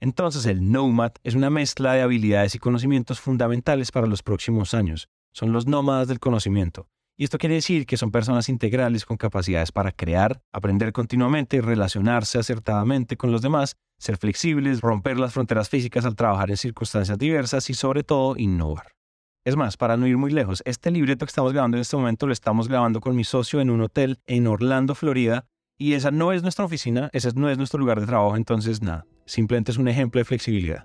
Entonces, 0.00 0.44
el 0.44 0.70
Nomad 0.70 1.12
es 1.24 1.34
una 1.34 1.48
mezcla 1.48 1.94
de 1.94 2.02
habilidades 2.02 2.54
y 2.54 2.58
conocimientos 2.58 3.18
fundamentales 3.18 3.90
para 3.90 4.06
los 4.06 4.22
próximos 4.22 4.74
años. 4.74 5.08
Son 5.32 5.50
los 5.50 5.66
nómadas 5.66 6.08
del 6.08 6.20
conocimiento. 6.20 6.88
Y 7.16 7.24
esto 7.24 7.38
quiere 7.38 7.54
decir 7.54 7.86
que 7.86 7.96
son 7.96 8.10
personas 8.10 8.50
integrales 8.50 9.06
con 9.06 9.16
capacidades 9.16 9.72
para 9.72 9.92
crear, 9.92 10.42
aprender 10.52 10.92
continuamente, 10.92 11.62
relacionarse 11.62 12.38
acertadamente 12.38 13.16
con 13.16 13.32
los 13.32 13.40
demás, 13.40 13.76
ser 13.98 14.18
flexibles, 14.18 14.82
romper 14.82 15.18
las 15.18 15.32
fronteras 15.32 15.70
físicas 15.70 16.04
al 16.04 16.16
trabajar 16.16 16.50
en 16.50 16.58
circunstancias 16.58 17.16
diversas 17.16 17.70
y 17.70 17.74
sobre 17.74 18.02
todo 18.02 18.36
innovar. 18.36 18.95
Es 19.46 19.54
más, 19.54 19.76
para 19.76 19.96
no 19.96 20.08
ir 20.08 20.16
muy 20.16 20.32
lejos, 20.32 20.60
este 20.64 20.90
libreto 20.90 21.24
que 21.24 21.30
estamos 21.30 21.52
grabando 21.52 21.76
en 21.76 21.82
este 21.82 21.96
momento 21.96 22.26
lo 22.26 22.32
estamos 22.32 22.66
grabando 22.66 23.00
con 23.00 23.14
mi 23.14 23.22
socio 23.22 23.60
en 23.60 23.70
un 23.70 23.80
hotel 23.80 24.18
en 24.26 24.48
Orlando, 24.48 24.96
Florida, 24.96 25.46
y 25.78 25.92
esa 25.92 26.10
no 26.10 26.32
es 26.32 26.42
nuestra 26.42 26.64
oficina, 26.64 27.10
ese 27.12 27.30
no 27.36 27.48
es 27.48 27.56
nuestro 27.56 27.78
lugar 27.78 28.00
de 28.00 28.06
trabajo, 28.06 28.34
entonces 28.34 28.82
nada, 28.82 29.06
simplemente 29.24 29.70
es 29.70 29.78
un 29.78 29.86
ejemplo 29.86 30.18
de 30.18 30.24
flexibilidad 30.24 30.84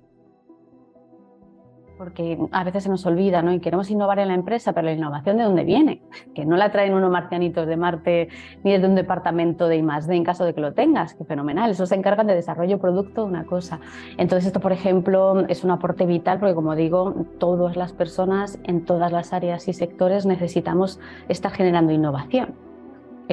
porque 2.02 2.36
a 2.50 2.64
veces 2.64 2.82
se 2.82 2.88
nos 2.88 3.06
olvida, 3.06 3.42
¿no? 3.42 3.52
Y 3.52 3.60
queremos 3.60 3.88
innovar 3.88 4.18
en 4.18 4.26
la 4.26 4.34
empresa, 4.34 4.72
pero 4.72 4.86
la 4.86 4.92
innovación 4.92 5.36
de 5.36 5.44
dónde 5.44 5.62
viene, 5.62 6.02
que 6.34 6.44
no 6.44 6.56
la 6.56 6.72
traen 6.72 6.94
unos 6.94 7.12
marcianitos 7.12 7.64
de 7.68 7.76
Marte 7.76 8.28
ni 8.64 8.76
de 8.76 8.84
un 8.84 8.96
departamento 8.96 9.68
de 9.68 9.76
I+D 9.76 10.16
en 10.16 10.24
caso 10.24 10.44
de 10.44 10.52
que 10.52 10.60
lo 10.60 10.72
tengas, 10.72 11.14
que 11.14 11.24
fenomenal, 11.24 11.70
eso 11.70 11.86
se 11.86 11.94
encargan 11.94 12.26
de 12.26 12.34
desarrollo 12.34 12.80
producto, 12.80 13.24
una 13.24 13.44
cosa. 13.44 13.78
Entonces 14.18 14.48
esto, 14.48 14.58
por 14.58 14.72
ejemplo, 14.72 15.46
es 15.46 15.62
un 15.62 15.70
aporte 15.70 16.04
vital 16.04 16.40
porque 16.40 16.56
como 16.56 16.74
digo, 16.74 17.14
todas 17.38 17.76
las 17.76 17.92
personas 17.92 18.58
en 18.64 18.84
todas 18.84 19.12
las 19.12 19.32
áreas 19.32 19.68
y 19.68 19.72
sectores 19.72 20.26
necesitamos 20.26 20.98
estar 21.28 21.52
generando 21.52 21.92
innovación 21.92 22.56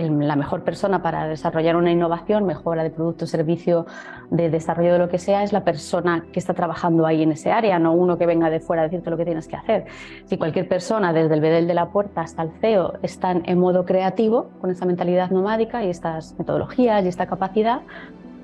la 0.02 0.36
mejor 0.36 0.64
persona 0.64 1.02
para 1.02 1.28
desarrollar 1.28 1.76
una 1.76 1.92
innovación, 1.92 2.46
mejora 2.46 2.84
de 2.84 2.90
producto, 2.90 3.26
servicio, 3.26 3.86
de 4.30 4.50
desarrollo 4.50 4.94
de 4.94 5.00
lo 5.00 5.10
que 5.10 5.18
sea, 5.18 5.44
es 5.44 5.54
la 5.54 5.64
persona 5.64 6.26
que 6.32 6.40
está 6.40 6.54
trabajando 6.54 7.06
ahí 7.06 7.24
en 7.24 7.32
ese 7.32 7.52
área, 7.52 7.80
no 7.80 7.94
uno 7.94 8.18
que 8.18 8.26
venga 8.26 8.50
de 8.50 8.60
fuera 8.60 8.84
a 8.84 8.86
decirte 8.86 9.10
lo 9.10 9.18
que 9.18 9.26
tienes 9.26 9.48
que 9.48 9.56
hacer. 9.56 9.86
Si 10.26 10.38
cualquier 10.38 10.68
persona, 10.68 11.14
desde 11.14 11.34
el 11.34 11.42
bedel 11.42 11.68
de 11.68 11.74
la 11.74 11.90
puerta 11.90 12.22
hasta 12.22 12.44
el 12.44 12.52
CEO, 12.62 12.94
están 13.02 13.44
en 13.46 13.60
modo 13.60 13.86
creativo, 13.86 14.50
con 14.62 14.70
esa 14.70 14.86
mentalidad 14.86 15.32
nomádica 15.32 15.84
y 15.84 15.90
estas 15.90 16.38
metodologías 16.38 17.04
y 17.06 17.08
esta 17.08 17.28
capacidad, 17.28 17.82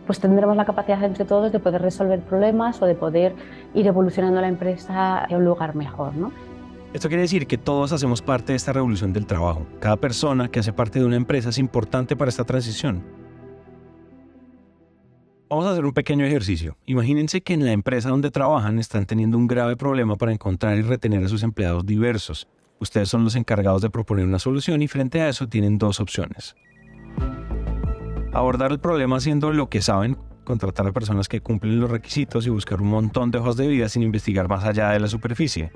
pues 0.05 0.19
tendremos 0.19 0.55
la 0.55 0.65
capacidad 0.65 1.03
entre 1.03 1.25
todos 1.25 1.51
de 1.51 1.59
poder 1.59 1.81
resolver 1.81 2.19
problemas 2.21 2.81
o 2.81 2.85
de 2.85 2.95
poder 2.95 3.33
ir 3.73 3.87
evolucionando 3.87 4.39
la 4.39 4.47
empresa 4.47 5.25
a 5.25 5.35
un 5.35 5.45
lugar 5.45 5.75
mejor. 5.75 6.15
¿no? 6.15 6.31
Esto 6.95 7.09
quiere 7.09 7.23
decir 7.23 7.45
que 7.45 7.57
todos 7.57 7.91
hacemos 7.91 8.21
parte 8.21 8.53
de 8.53 8.55
esta 8.55 8.71
revolución 8.71 9.11
del 9.11 9.25
trabajo. 9.25 9.67
Cada 9.81 9.97
persona 9.97 10.47
que 10.47 10.61
hace 10.61 10.71
parte 10.71 10.97
de 10.97 11.03
una 11.03 11.17
empresa 11.17 11.49
es 11.49 11.57
importante 11.57 12.15
para 12.15 12.29
esta 12.29 12.45
transición. 12.45 13.03
Vamos 15.49 15.65
a 15.65 15.71
hacer 15.71 15.83
un 15.83 15.91
pequeño 15.91 16.25
ejercicio. 16.25 16.77
Imagínense 16.85 17.41
que 17.41 17.53
en 17.53 17.65
la 17.65 17.73
empresa 17.73 18.07
donde 18.07 18.31
trabajan 18.31 18.79
están 18.79 19.05
teniendo 19.05 19.37
un 19.37 19.45
grave 19.45 19.75
problema 19.75 20.15
para 20.15 20.31
encontrar 20.31 20.77
y 20.77 20.83
retener 20.83 21.21
a 21.25 21.27
sus 21.27 21.43
empleados 21.43 21.85
diversos. 21.85 22.47
Ustedes 22.79 23.09
son 23.09 23.25
los 23.25 23.35
encargados 23.35 23.81
de 23.81 23.89
proponer 23.89 24.25
una 24.25 24.39
solución 24.39 24.81
y 24.81 24.87
frente 24.87 25.19
a 25.19 25.27
eso 25.27 25.49
tienen 25.49 25.77
dos 25.77 25.99
opciones. 25.99 26.55
Abordar 28.31 28.71
el 28.71 28.79
problema 28.79 29.17
haciendo 29.17 29.51
lo 29.51 29.67
que 29.67 29.81
saben, 29.81 30.17
contratar 30.45 30.87
a 30.87 30.93
personas 30.93 31.27
que 31.27 31.41
cumplen 31.41 31.77
los 31.77 31.91
requisitos 31.91 32.47
y 32.47 32.51
buscar 32.51 32.81
un 32.81 32.87
montón 32.87 33.31
de 33.31 33.39
hojas 33.39 33.57
de 33.57 33.67
vida 33.67 33.89
sin 33.89 34.01
investigar 34.01 34.47
más 34.47 34.63
allá 34.63 34.91
de 34.91 35.01
la 35.01 35.09
superficie 35.09 35.73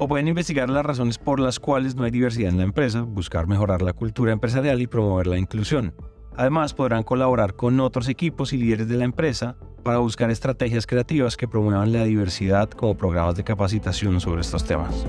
o 0.00 0.08
pueden 0.08 0.28
investigar 0.28 0.70
las 0.70 0.84
razones 0.84 1.18
por 1.18 1.38
las 1.38 1.60
cuales 1.60 1.94
no 1.94 2.04
hay 2.04 2.10
diversidad 2.10 2.48
en 2.48 2.56
la 2.56 2.64
empresa, 2.64 3.02
buscar 3.02 3.46
mejorar 3.46 3.82
la 3.82 3.92
cultura 3.92 4.32
empresarial 4.32 4.80
y 4.80 4.86
promover 4.86 5.26
la 5.26 5.36
inclusión. 5.38 5.94
Además, 6.36 6.72
podrán 6.72 7.02
colaborar 7.02 7.54
con 7.54 7.78
otros 7.80 8.08
equipos 8.08 8.54
y 8.54 8.56
líderes 8.56 8.88
de 8.88 8.96
la 8.96 9.04
empresa 9.04 9.56
para 9.84 9.98
buscar 9.98 10.30
estrategias 10.30 10.86
creativas 10.86 11.36
que 11.36 11.46
promuevan 11.46 11.92
la 11.92 12.04
diversidad 12.04 12.70
como 12.70 12.96
programas 12.96 13.36
de 13.36 13.44
capacitación 13.44 14.22
sobre 14.22 14.40
estos 14.40 14.64
temas. 14.64 15.04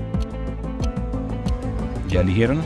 ¿Ya 2.08 2.20
eligieron? 2.20 2.60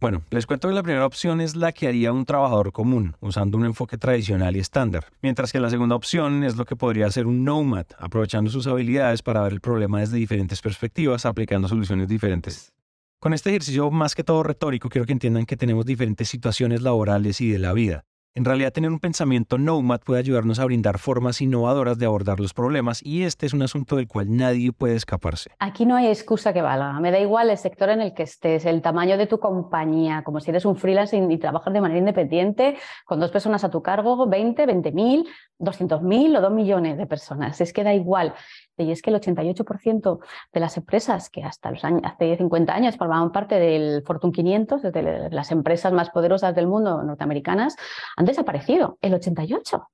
Bueno, 0.00 0.22
les 0.30 0.46
cuento 0.46 0.66
que 0.66 0.74
la 0.74 0.82
primera 0.82 1.04
opción 1.04 1.42
es 1.42 1.56
la 1.56 1.72
que 1.72 1.86
haría 1.86 2.10
un 2.10 2.24
trabajador 2.24 2.72
común, 2.72 3.16
usando 3.20 3.58
un 3.58 3.66
enfoque 3.66 3.98
tradicional 3.98 4.56
y 4.56 4.58
estándar, 4.58 5.04
mientras 5.20 5.52
que 5.52 5.60
la 5.60 5.68
segunda 5.68 5.94
opción 5.94 6.42
es 6.42 6.56
lo 6.56 6.64
que 6.64 6.74
podría 6.74 7.06
hacer 7.06 7.26
un 7.26 7.44
nomad, 7.44 7.84
aprovechando 7.98 8.50
sus 8.50 8.66
habilidades 8.66 9.20
para 9.20 9.42
ver 9.42 9.52
el 9.52 9.60
problema 9.60 10.00
desde 10.00 10.16
diferentes 10.16 10.62
perspectivas, 10.62 11.26
aplicando 11.26 11.68
soluciones 11.68 12.08
diferentes. 12.08 12.72
Con 13.18 13.34
este 13.34 13.50
ejercicio 13.50 13.90
más 13.90 14.14
que 14.14 14.24
todo 14.24 14.42
retórico, 14.42 14.88
quiero 14.88 15.04
que 15.04 15.12
entiendan 15.12 15.44
que 15.44 15.58
tenemos 15.58 15.84
diferentes 15.84 16.30
situaciones 16.30 16.80
laborales 16.80 17.42
y 17.42 17.50
de 17.50 17.58
la 17.58 17.74
vida, 17.74 18.06
en 18.34 18.44
realidad, 18.44 18.72
tener 18.72 18.90
un 18.90 19.00
pensamiento 19.00 19.58
nomad 19.58 20.00
puede 20.00 20.20
ayudarnos 20.20 20.60
a 20.60 20.64
brindar 20.64 20.98
formas 20.98 21.40
innovadoras 21.40 21.98
de 21.98 22.06
abordar 22.06 22.38
los 22.38 22.54
problemas 22.54 23.04
y 23.04 23.24
este 23.24 23.46
es 23.46 23.52
un 23.52 23.62
asunto 23.62 23.96
del 23.96 24.06
cual 24.06 24.36
nadie 24.36 24.70
puede 24.72 24.94
escaparse. 24.94 25.50
Aquí 25.58 25.84
no 25.84 25.96
hay 25.96 26.06
excusa 26.06 26.52
que 26.52 26.62
valga. 26.62 27.00
Me 27.00 27.10
da 27.10 27.18
igual 27.18 27.50
el 27.50 27.58
sector 27.58 27.88
en 27.88 28.00
el 28.00 28.14
que 28.14 28.22
estés, 28.22 28.66
el 28.66 28.82
tamaño 28.82 29.18
de 29.18 29.26
tu 29.26 29.40
compañía, 29.40 30.22
como 30.22 30.38
si 30.38 30.50
eres 30.50 30.64
un 30.64 30.76
freelance 30.76 31.16
y 31.16 31.38
trabajas 31.38 31.74
de 31.74 31.80
manera 31.80 31.98
independiente 31.98 32.76
con 33.04 33.18
dos 33.18 33.32
personas 33.32 33.64
a 33.64 33.70
tu 33.70 33.82
cargo, 33.82 34.28
20, 34.28 34.64
20 34.64 34.92
mil, 34.92 35.28
200 35.58 36.00
mil 36.02 36.36
o 36.36 36.40
2 36.40 36.52
millones 36.52 36.98
de 36.98 37.06
personas. 37.06 37.60
Es 37.60 37.72
que 37.72 37.82
da 37.82 37.92
igual. 37.92 38.34
Y 38.76 38.92
es 38.92 39.02
que 39.02 39.10
el 39.10 39.16
88% 39.16 40.20
de 40.52 40.60
las 40.60 40.76
empresas 40.76 41.28
que 41.28 41.42
hasta 41.42 41.70
los 41.70 41.84
años, 41.84 42.00
hace 42.04 42.36
50 42.36 42.74
años 42.74 42.96
formaban 42.96 43.30
parte 43.30 43.56
del 43.56 44.02
Fortune 44.06 44.32
500, 44.32 44.82
de 44.82 45.28
las 45.30 45.50
empresas 45.50 45.92
más 45.92 46.10
poderosas 46.10 46.54
del 46.54 46.66
mundo 46.66 47.02
norteamericanas, 47.02 47.76
han 48.20 48.26
desaparecido. 48.26 48.98
El 49.00 49.14
88%. 49.14 49.86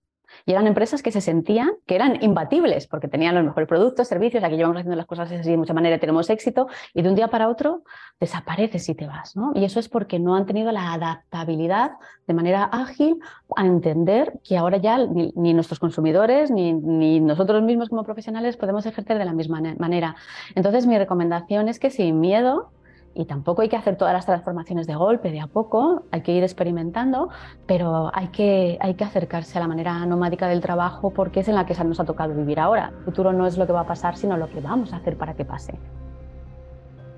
Y 0.45 0.53
eran 0.53 0.67
empresas 0.67 1.03
que 1.03 1.13
se 1.13 1.21
sentían 1.21 1.71
que 1.87 1.95
eran 1.95 2.23
imbatibles 2.23 2.87
porque 2.87 3.09
tenían 3.09 3.35
los 3.35 3.45
mejores 3.45 3.69
productos, 3.69 4.09
servicios, 4.09 4.45
aquí 4.45 4.57
llevamos 4.57 4.79
haciendo 4.79 4.97
las 4.97 5.07
cosas 5.07 5.31
así 5.31 5.51
de 5.51 5.57
mucha 5.57 5.73
manera, 5.73 5.99
tenemos 5.99 6.29
éxito 6.29 6.67
y 6.93 7.03
de 7.03 7.09
un 7.09 7.15
día 7.15 7.29
para 7.29 7.49
otro 7.49 7.85
desapareces 8.21 8.89
y 8.89 8.95
te 8.95 9.07
vas. 9.07 9.37
¿no? 9.37 9.53
Y 9.55 9.65
eso 9.65 9.81
es 9.81 9.89
porque 9.89 10.19
no 10.19 10.35
han 10.35 10.45
tenido 10.45 10.73
la 10.73 10.93
adaptabilidad 10.93 11.93
de 12.27 12.35
manera 12.35 12.65
ágil 12.65 13.19
a 13.57 13.65
entender 13.65 14.41
que 14.43 14.59
ahora 14.59 14.77
ya 14.79 14.99
ni, 14.99 15.33
nuestros 15.55 15.79
consumidores 15.79 16.51
ni, 16.51 16.73
ni, 16.73 17.21
nosotros 17.21 17.63
mismos 17.63 17.89
como 17.89 18.03
profesionales 18.05 18.57
podemos 18.57 18.85
ejercer 18.85 19.19
de 19.19 19.25
la 19.25 19.33
misma 19.33 19.63
manera. 19.79 20.17
Entonces 20.55 20.87
mi 20.87 20.99
recomendación 20.99 21.69
es 21.69 21.79
que 21.79 21.91
sin 21.91 22.21
miedo 22.21 22.73
y 23.17 23.25
tampoco 23.25 23.63
hay 23.63 23.69
que 23.69 23.77
hacer 23.77 23.97
todas 23.97 24.13
las 24.13 24.27
transformaciones 24.27 24.87
de 24.87 24.95
golpe, 24.95 25.31
de 25.31 25.41
a 25.41 25.47
poco, 25.47 26.05
hay 26.11 26.21
que 26.21 26.33
ir 26.33 26.43
experimentando, 26.43 27.31
pero 27.67 28.11
hay 28.15 28.29
que, 28.29 28.79
hay 28.81 28.95
que 28.95 29.05
acercarse 29.05 29.59
a 29.59 29.61
la 29.63 29.69
manera 29.69 30.05
nomádica 30.07 30.49
del 30.49 30.61
trabajo 30.61 31.11
porque 31.11 31.41
es 31.41 31.49
en 31.49 31.55
la 31.55 31.65
que 31.65 31.75
nos 31.85 31.99
ha 31.99 32.05
tocado 32.05 32.35
vivir 32.35 32.61
ahora. 32.61 32.93
El 32.99 33.05
futuro 33.05 33.33
no 33.33 33.47
es 33.47 33.57
lo 33.57 33.67
que 33.67 33.73
va 33.73 33.81
a 33.81 33.87
pasar, 33.87 34.17
sino 34.17 34.37
lo 34.37 34.49
que 34.49 34.61
vamos 34.61 34.93
a 34.93 34.97
hacer 34.97 35.17
para 35.17 35.35
que 35.35 35.45
pase. 35.45 35.79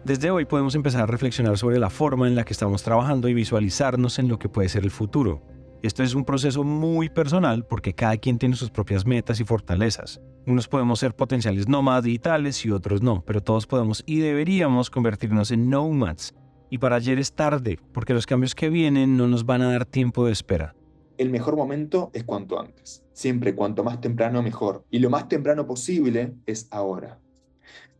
Desde 0.04 0.30
hoy 0.30 0.44
podemos 0.44 0.74
empezar 0.74 1.02
a 1.02 1.06
reflexionar 1.06 1.58
sobre 1.58 1.78
la 1.78 1.90
forma 1.90 2.28
en 2.28 2.34
la 2.34 2.44
que 2.44 2.52
estamos 2.52 2.82
trabajando 2.82 3.28
y 3.28 3.34
visualizarnos 3.34 4.18
en 4.18 4.28
lo 4.28 4.38
que 4.38 4.48
puede 4.48 4.68
ser 4.68 4.84
el 4.84 4.90
futuro. 4.90 5.42
Esto 5.80 6.02
es 6.02 6.14
un 6.14 6.24
proceso 6.24 6.64
muy 6.64 7.08
personal 7.08 7.64
porque 7.64 7.94
cada 7.94 8.16
quien 8.16 8.36
tiene 8.36 8.56
sus 8.56 8.68
propias 8.68 9.06
metas 9.06 9.38
y 9.38 9.44
fortalezas. 9.44 10.20
Unos 10.44 10.66
podemos 10.66 10.98
ser 10.98 11.14
potenciales 11.14 11.68
nómadas 11.68 12.02
digitales 12.02 12.66
y 12.66 12.72
otros 12.72 13.00
no, 13.00 13.22
pero 13.24 13.40
todos 13.40 13.68
podemos 13.68 14.02
y 14.04 14.18
deberíamos 14.18 14.90
convertirnos 14.90 15.52
en 15.52 15.70
nomads. 15.70 16.34
Y 16.68 16.78
para 16.78 16.96
ayer 16.96 17.20
es 17.20 17.32
tarde, 17.32 17.78
porque 17.92 18.12
los 18.12 18.26
cambios 18.26 18.56
que 18.56 18.70
vienen 18.70 19.16
no 19.16 19.28
nos 19.28 19.46
van 19.46 19.62
a 19.62 19.70
dar 19.70 19.84
tiempo 19.84 20.26
de 20.26 20.32
espera. 20.32 20.74
El 21.16 21.30
mejor 21.30 21.56
momento 21.56 22.10
es 22.12 22.24
cuanto 22.24 22.58
antes. 22.58 23.04
Siempre 23.12 23.54
cuanto 23.54 23.84
más 23.84 24.00
temprano 24.00 24.42
mejor. 24.42 24.84
Y 24.90 24.98
lo 24.98 25.10
más 25.10 25.28
temprano 25.28 25.64
posible 25.64 26.34
es 26.46 26.66
ahora. 26.72 27.20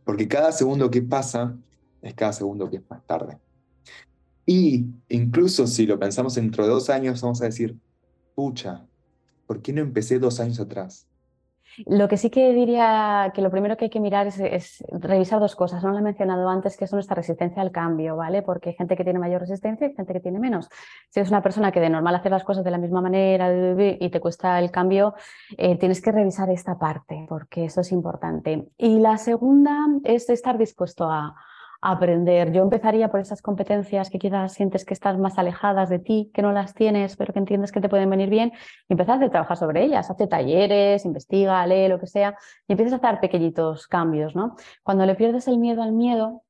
Porque 0.03 0.27
cada 0.27 0.51
segundo 0.51 0.91
que 0.91 1.01
pasa 1.01 1.55
es 2.01 2.13
cada 2.13 2.33
segundo 2.33 2.69
que 2.69 2.77
es 2.77 2.89
más 2.89 3.05
tarde. 3.05 3.37
Y 4.51 4.87
incluso 5.09 5.67
si 5.67 5.85
lo 5.85 5.99
pensamos 5.99 6.33
dentro 6.33 6.63
de 6.63 6.71
dos 6.71 6.89
años, 6.89 7.21
vamos 7.21 7.39
a 7.39 7.45
decir, 7.45 7.77
pucha, 8.33 8.83
¿por 9.45 9.61
qué 9.61 9.71
no 9.71 9.81
empecé 9.81 10.17
dos 10.17 10.39
años 10.39 10.59
atrás? 10.59 11.05
Lo 11.85 12.07
que 12.07 12.17
sí 12.17 12.31
que 12.31 12.51
diría 12.51 13.31
que 13.35 13.43
lo 13.43 13.51
primero 13.51 13.77
que 13.77 13.85
hay 13.85 13.89
que 13.91 13.99
mirar 13.99 14.25
es, 14.25 14.83
revisar 14.89 15.39
dos 15.39 15.55
cosas. 15.55 15.83
No 15.83 15.91
lo 15.91 15.99
he 15.99 16.01
mencionado 16.01 16.49
antes, 16.49 16.77
que 16.77 16.85
es 16.85 16.93
nuestra 16.93 17.13
resistencia 17.13 17.61
al 17.61 17.71
cambio, 17.71 18.15
¿vale? 18.15 18.41
Porque 18.41 18.69
hay 18.69 18.75
gente 18.75 18.97
que 18.97 19.03
tiene 19.03 19.19
mayor 19.19 19.41
resistencia 19.41 19.85
y 19.85 19.93
gente 19.93 20.13
que 20.13 20.19
tiene 20.19 20.39
menos. 20.39 20.67
Si 21.11 21.19
eres 21.19 21.29
una 21.29 21.43
persona 21.43 21.71
que 21.71 21.79
de 21.79 21.91
normal 21.91 22.15
hace 22.15 22.31
las 22.31 22.43
cosas 22.43 22.63
de 22.63 22.71
la 22.71 22.79
misma 22.79 23.01
manera 23.01 23.53
y 23.77 24.09
te 24.09 24.19
cuesta 24.19 24.57
el 24.57 24.71
cambio, 24.71 25.13
eh, 25.59 25.77
tienes 25.77 26.01
que 26.01 26.11
revisar 26.11 26.49
esta 26.49 26.79
parte, 26.79 27.23
porque 27.29 27.65
eso 27.65 27.81
es 27.81 27.91
importante. 27.91 28.67
Y 28.79 28.97
la 28.97 29.19
segunda 29.19 29.85
es 30.03 30.27
estar 30.27 30.57
dispuesto 30.57 31.03
a, 31.03 31.35
aprender. 31.81 32.51
Yo 32.51 32.61
empezaría 32.63 33.09
por 33.09 33.19
esas 33.19 33.41
competencias 33.41 34.09
que 34.09 34.19
quizás 34.19 34.53
sientes 34.53 34.85
que 34.85 34.93
estás 34.93 35.17
más 35.17 35.37
alejadas 35.37 35.89
de 35.89 35.99
ti, 35.99 36.31
que 36.33 36.41
no 36.41 36.51
las 36.51 36.73
tienes, 36.73 37.15
pero 37.15 37.33
que 37.33 37.39
entiendes 37.39 37.71
que 37.71 37.81
te 37.81 37.89
pueden 37.89 38.09
venir 38.09 38.29
bien, 38.29 38.51
y 38.87 38.93
empezar 38.93 39.23
a 39.23 39.29
trabajar 39.29 39.57
sobre 39.57 39.83
ellas. 39.83 40.09
Hace 40.09 40.27
talleres, 40.27 41.05
investiga, 41.05 41.65
lee, 41.65 41.87
lo 41.87 41.99
que 41.99 42.07
sea, 42.07 42.37
y 42.67 42.73
empiezas 42.73 42.93
a 42.93 43.07
hacer 43.07 43.19
pequeñitos 43.19 43.87
cambios. 43.87 44.35
¿no? 44.35 44.55
Cuando 44.83 45.05
le 45.05 45.15
pierdes 45.15 45.47
el 45.47 45.57
miedo 45.57 45.81
al 45.81 45.93
miedo, 45.93 46.43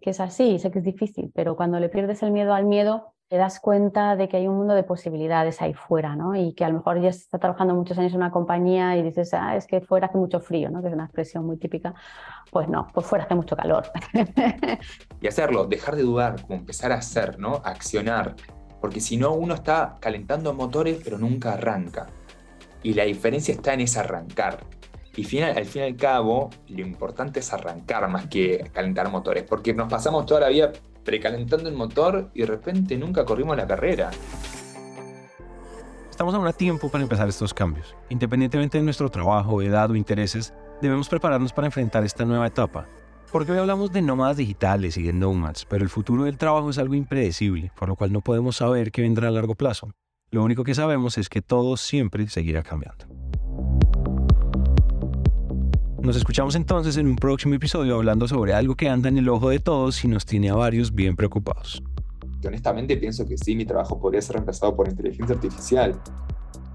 que 0.00 0.10
es 0.10 0.20
así, 0.20 0.58
sé 0.58 0.70
que 0.70 0.78
es 0.78 0.84
difícil, 0.84 1.30
pero 1.34 1.56
cuando 1.56 1.78
le 1.78 1.88
pierdes 1.88 2.22
el 2.22 2.32
miedo 2.32 2.54
al 2.54 2.64
miedo, 2.64 3.14
te 3.32 3.38
das 3.38 3.60
cuenta 3.60 4.14
de 4.14 4.28
que 4.28 4.36
hay 4.36 4.46
un 4.46 4.58
mundo 4.58 4.74
de 4.74 4.82
posibilidades 4.82 5.62
ahí 5.62 5.72
fuera, 5.72 6.14
¿no? 6.14 6.36
Y 6.36 6.52
que 6.52 6.66
a 6.66 6.68
lo 6.68 6.74
mejor 6.74 7.00
ya 7.00 7.08
está 7.08 7.38
trabajando 7.38 7.74
muchos 7.74 7.96
años 7.96 8.12
en 8.12 8.18
una 8.18 8.30
compañía 8.30 8.94
y 8.98 9.02
dices, 9.02 9.32
ah, 9.32 9.56
es 9.56 9.66
que 9.66 9.80
fuera 9.80 10.08
hace 10.08 10.18
mucho 10.18 10.38
frío, 10.38 10.68
¿no? 10.68 10.82
Que 10.82 10.88
es 10.88 10.92
una 10.92 11.04
expresión 11.04 11.46
muy 11.46 11.56
típica. 11.56 11.94
Pues 12.50 12.68
no, 12.68 12.88
pues 12.92 13.06
fuera 13.06 13.24
hace 13.24 13.34
mucho 13.34 13.56
calor. 13.56 13.90
y 15.22 15.26
hacerlo, 15.26 15.64
dejar 15.64 15.96
de 15.96 16.02
dudar, 16.02 16.42
como 16.42 16.58
empezar 16.58 16.92
a 16.92 16.96
hacer, 16.96 17.38
¿no? 17.38 17.62
accionar. 17.64 18.36
Porque 18.82 19.00
si 19.00 19.16
no, 19.16 19.32
uno 19.32 19.54
está 19.54 19.96
calentando 19.98 20.52
motores, 20.52 21.00
pero 21.02 21.16
nunca 21.16 21.54
arranca. 21.54 22.08
Y 22.82 22.92
la 22.92 23.04
diferencia 23.04 23.54
está 23.54 23.72
en 23.72 23.80
ese 23.80 23.98
arrancar. 23.98 24.58
Y 25.16 25.24
final, 25.24 25.56
al 25.56 25.64
fin 25.64 25.80
y 25.80 25.84
al 25.86 25.96
cabo, 25.96 26.50
lo 26.68 26.82
importante 26.82 27.40
es 27.40 27.50
arrancar 27.50 28.06
más 28.10 28.26
que 28.26 28.70
calentar 28.74 29.10
motores, 29.10 29.44
porque 29.44 29.72
nos 29.72 29.90
pasamos 29.90 30.26
toda 30.26 30.40
la 30.40 30.48
vida 30.50 30.70
precalentando 31.04 31.68
el 31.68 31.74
motor 31.74 32.30
y 32.34 32.40
de 32.40 32.46
repente 32.46 32.96
nunca 32.96 33.24
corrimos 33.24 33.56
la 33.56 33.66
carrera. 33.66 34.10
Estamos 36.10 36.34
aún 36.34 36.46
a 36.46 36.52
tiempo 36.52 36.90
para 36.90 37.02
empezar 37.02 37.28
estos 37.28 37.54
cambios. 37.54 37.96
Independientemente 38.08 38.78
de 38.78 38.84
nuestro 38.84 39.10
trabajo, 39.10 39.62
edad 39.62 39.90
o 39.90 39.96
intereses, 39.96 40.52
debemos 40.80 41.08
prepararnos 41.08 41.52
para 41.52 41.66
enfrentar 41.66 42.04
esta 42.04 42.24
nueva 42.24 42.46
etapa. 42.46 42.86
Porque 43.32 43.52
hoy 43.52 43.58
hablamos 43.58 43.92
de 43.92 44.02
nómadas 44.02 44.36
digitales 44.36 44.98
y 44.98 45.02
de 45.02 45.12
nomads, 45.14 45.64
pero 45.64 45.82
el 45.82 45.90
futuro 45.90 46.24
del 46.24 46.36
trabajo 46.36 46.68
es 46.68 46.78
algo 46.78 46.94
impredecible, 46.94 47.72
por 47.76 47.88
lo 47.88 47.96
cual 47.96 48.12
no 48.12 48.20
podemos 48.20 48.56
saber 48.56 48.92
qué 48.92 49.02
vendrá 49.02 49.28
a 49.28 49.30
largo 49.30 49.54
plazo. 49.54 49.94
Lo 50.30 50.44
único 50.44 50.64
que 50.64 50.74
sabemos 50.74 51.18
es 51.18 51.28
que 51.28 51.40
todo 51.40 51.76
siempre 51.76 52.28
seguirá 52.28 52.62
cambiando. 52.62 53.21
Nos 56.02 56.16
escuchamos 56.16 56.56
entonces 56.56 56.96
en 56.96 57.06
un 57.06 57.14
próximo 57.14 57.54
episodio 57.54 57.94
hablando 57.94 58.26
sobre 58.26 58.52
algo 58.54 58.74
que 58.74 58.88
anda 58.88 59.08
en 59.08 59.18
el 59.18 59.28
ojo 59.28 59.50
de 59.50 59.60
todos 59.60 60.04
y 60.04 60.08
nos 60.08 60.26
tiene 60.26 60.50
a 60.50 60.54
varios 60.56 60.92
bien 60.92 61.14
preocupados. 61.14 61.80
honestamente 62.44 62.96
pienso 62.96 63.24
que 63.24 63.38
sí, 63.38 63.54
mi 63.54 63.64
trabajo 63.64 64.00
podría 64.00 64.20
ser 64.20 64.34
reemplazado 64.34 64.74
por 64.74 64.88
inteligencia 64.88 65.36
artificial. 65.36 65.94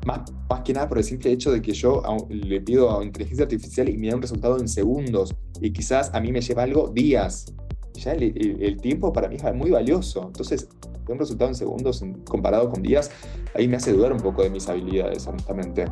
Más, 0.05 0.31
más 0.49 0.61
que 0.61 0.71
nada 0.71 0.87
por 0.87 0.99
el 0.99 1.03
simple 1.03 1.29
hecho 1.33 1.51
de 1.51 1.61
que 1.61 1.73
yo 1.73 2.01
le 2.29 2.61
pido 2.61 2.97
a 2.97 3.03
inteligencia 3.03 3.43
artificial 3.43 3.89
y 3.89 3.97
me 3.97 4.07
da 4.07 4.15
un 4.15 4.21
resultado 4.21 4.57
en 4.59 4.69
segundos 4.69 5.35
y 5.59 5.71
quizás 5.71 6.09
a 6.13 6.21
mí 6.21 6.31
me 6.31 6.39
lleva 6.39 6.63
algo 6.63 6.87
días. 6.87 7.53
Ya 7.95 8.13
el, 8.13 8.77
tiempo 8.77 9.11
para 9.11 9.27
mí 9.27 9.35
es 9.35 9.55
muy 9.55 9.71
valioso. 9.71 10.23
Entonces, 10.27 10.69
un 11.05 11.19
resultado 11.19 11.49
en 11.49 11.55
segundos 11.55 12.01
comparado 12.29 12.69
con 12.69 12.81
días, 12.81 13.11
ahí 13.53 13.67
me 13.67 13.75
hace 13.75 13.91
dudar 13.91 14.13
un 14.13 14.19
poco 14.19 14.41
de 14.43 14.49
mis 14.49 14.69
habilidades, 14.69 15.27
honestamente. 15.27 15.85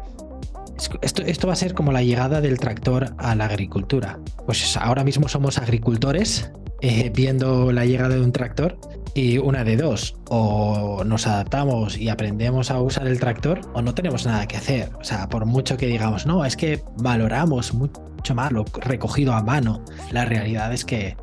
Esto, 1.02 1.24
esto, 1.24 1.48
va 1.48 1.54
a 1.54 1.56
ser 1.56 1.74
como 1.74 1.92
la 1.92 2.04
llegada 2.04 2.42
del 2.42 2.60
tractor 2.60 3.16
a 3.18 3.36
la 3.36 3.46
agricultura. 3.46 4.20
Pues 4.46 4.76
ahora 4.78 5.04
mismo 5.04 5.28
somos 5.30 5.58
agricultores 5.58 6.52
eh, 6.82 7.12
viendo 7.16 7.72
la 7.72 7.86
llegada 7.86 8.16
de 8.16 8.22
un 8.22 8.32
tractor 8.32 8.78
y 9.14 9.38
una 9.38 9.64
de 9.64 9.78
dos, 9.78 10.18
o 10.30 11.04
nos 11.06 11.26
adaptamos 11.26 11.98
y 11.98 12.10
aprendemos 12.10 12.70
a 12.70 12.82
usar 12.82 13.08
el 13.08 13.18
tractor 13.18 13.62
o 13.74 13.82
no 13.82 13.96
tenemos 13.96 14.26
nada 14.26 14.46
que 14.46 14.58
hacer. 14.58 14.90
O 15.00 15.04
sea, 15.04 15.30
por 15.30 15.46
mucho 15.46 15.78
que 15.78 15.88
digamos, 15.88 16.26
no, 16.26 16.44
es 16.44 16.58
que 16.58 16.84
valoramos 16.98 17.74
mucho 17.74 18.36
más 18.36 18.52
lo 18.52 18.66
recogido 18.82 19.34
a 19.34 19.42
mano, 19.42 19.84
la 20.12 20.26
realidad 20.26 20.74
es 20.74 20.84
que 20.84 21.16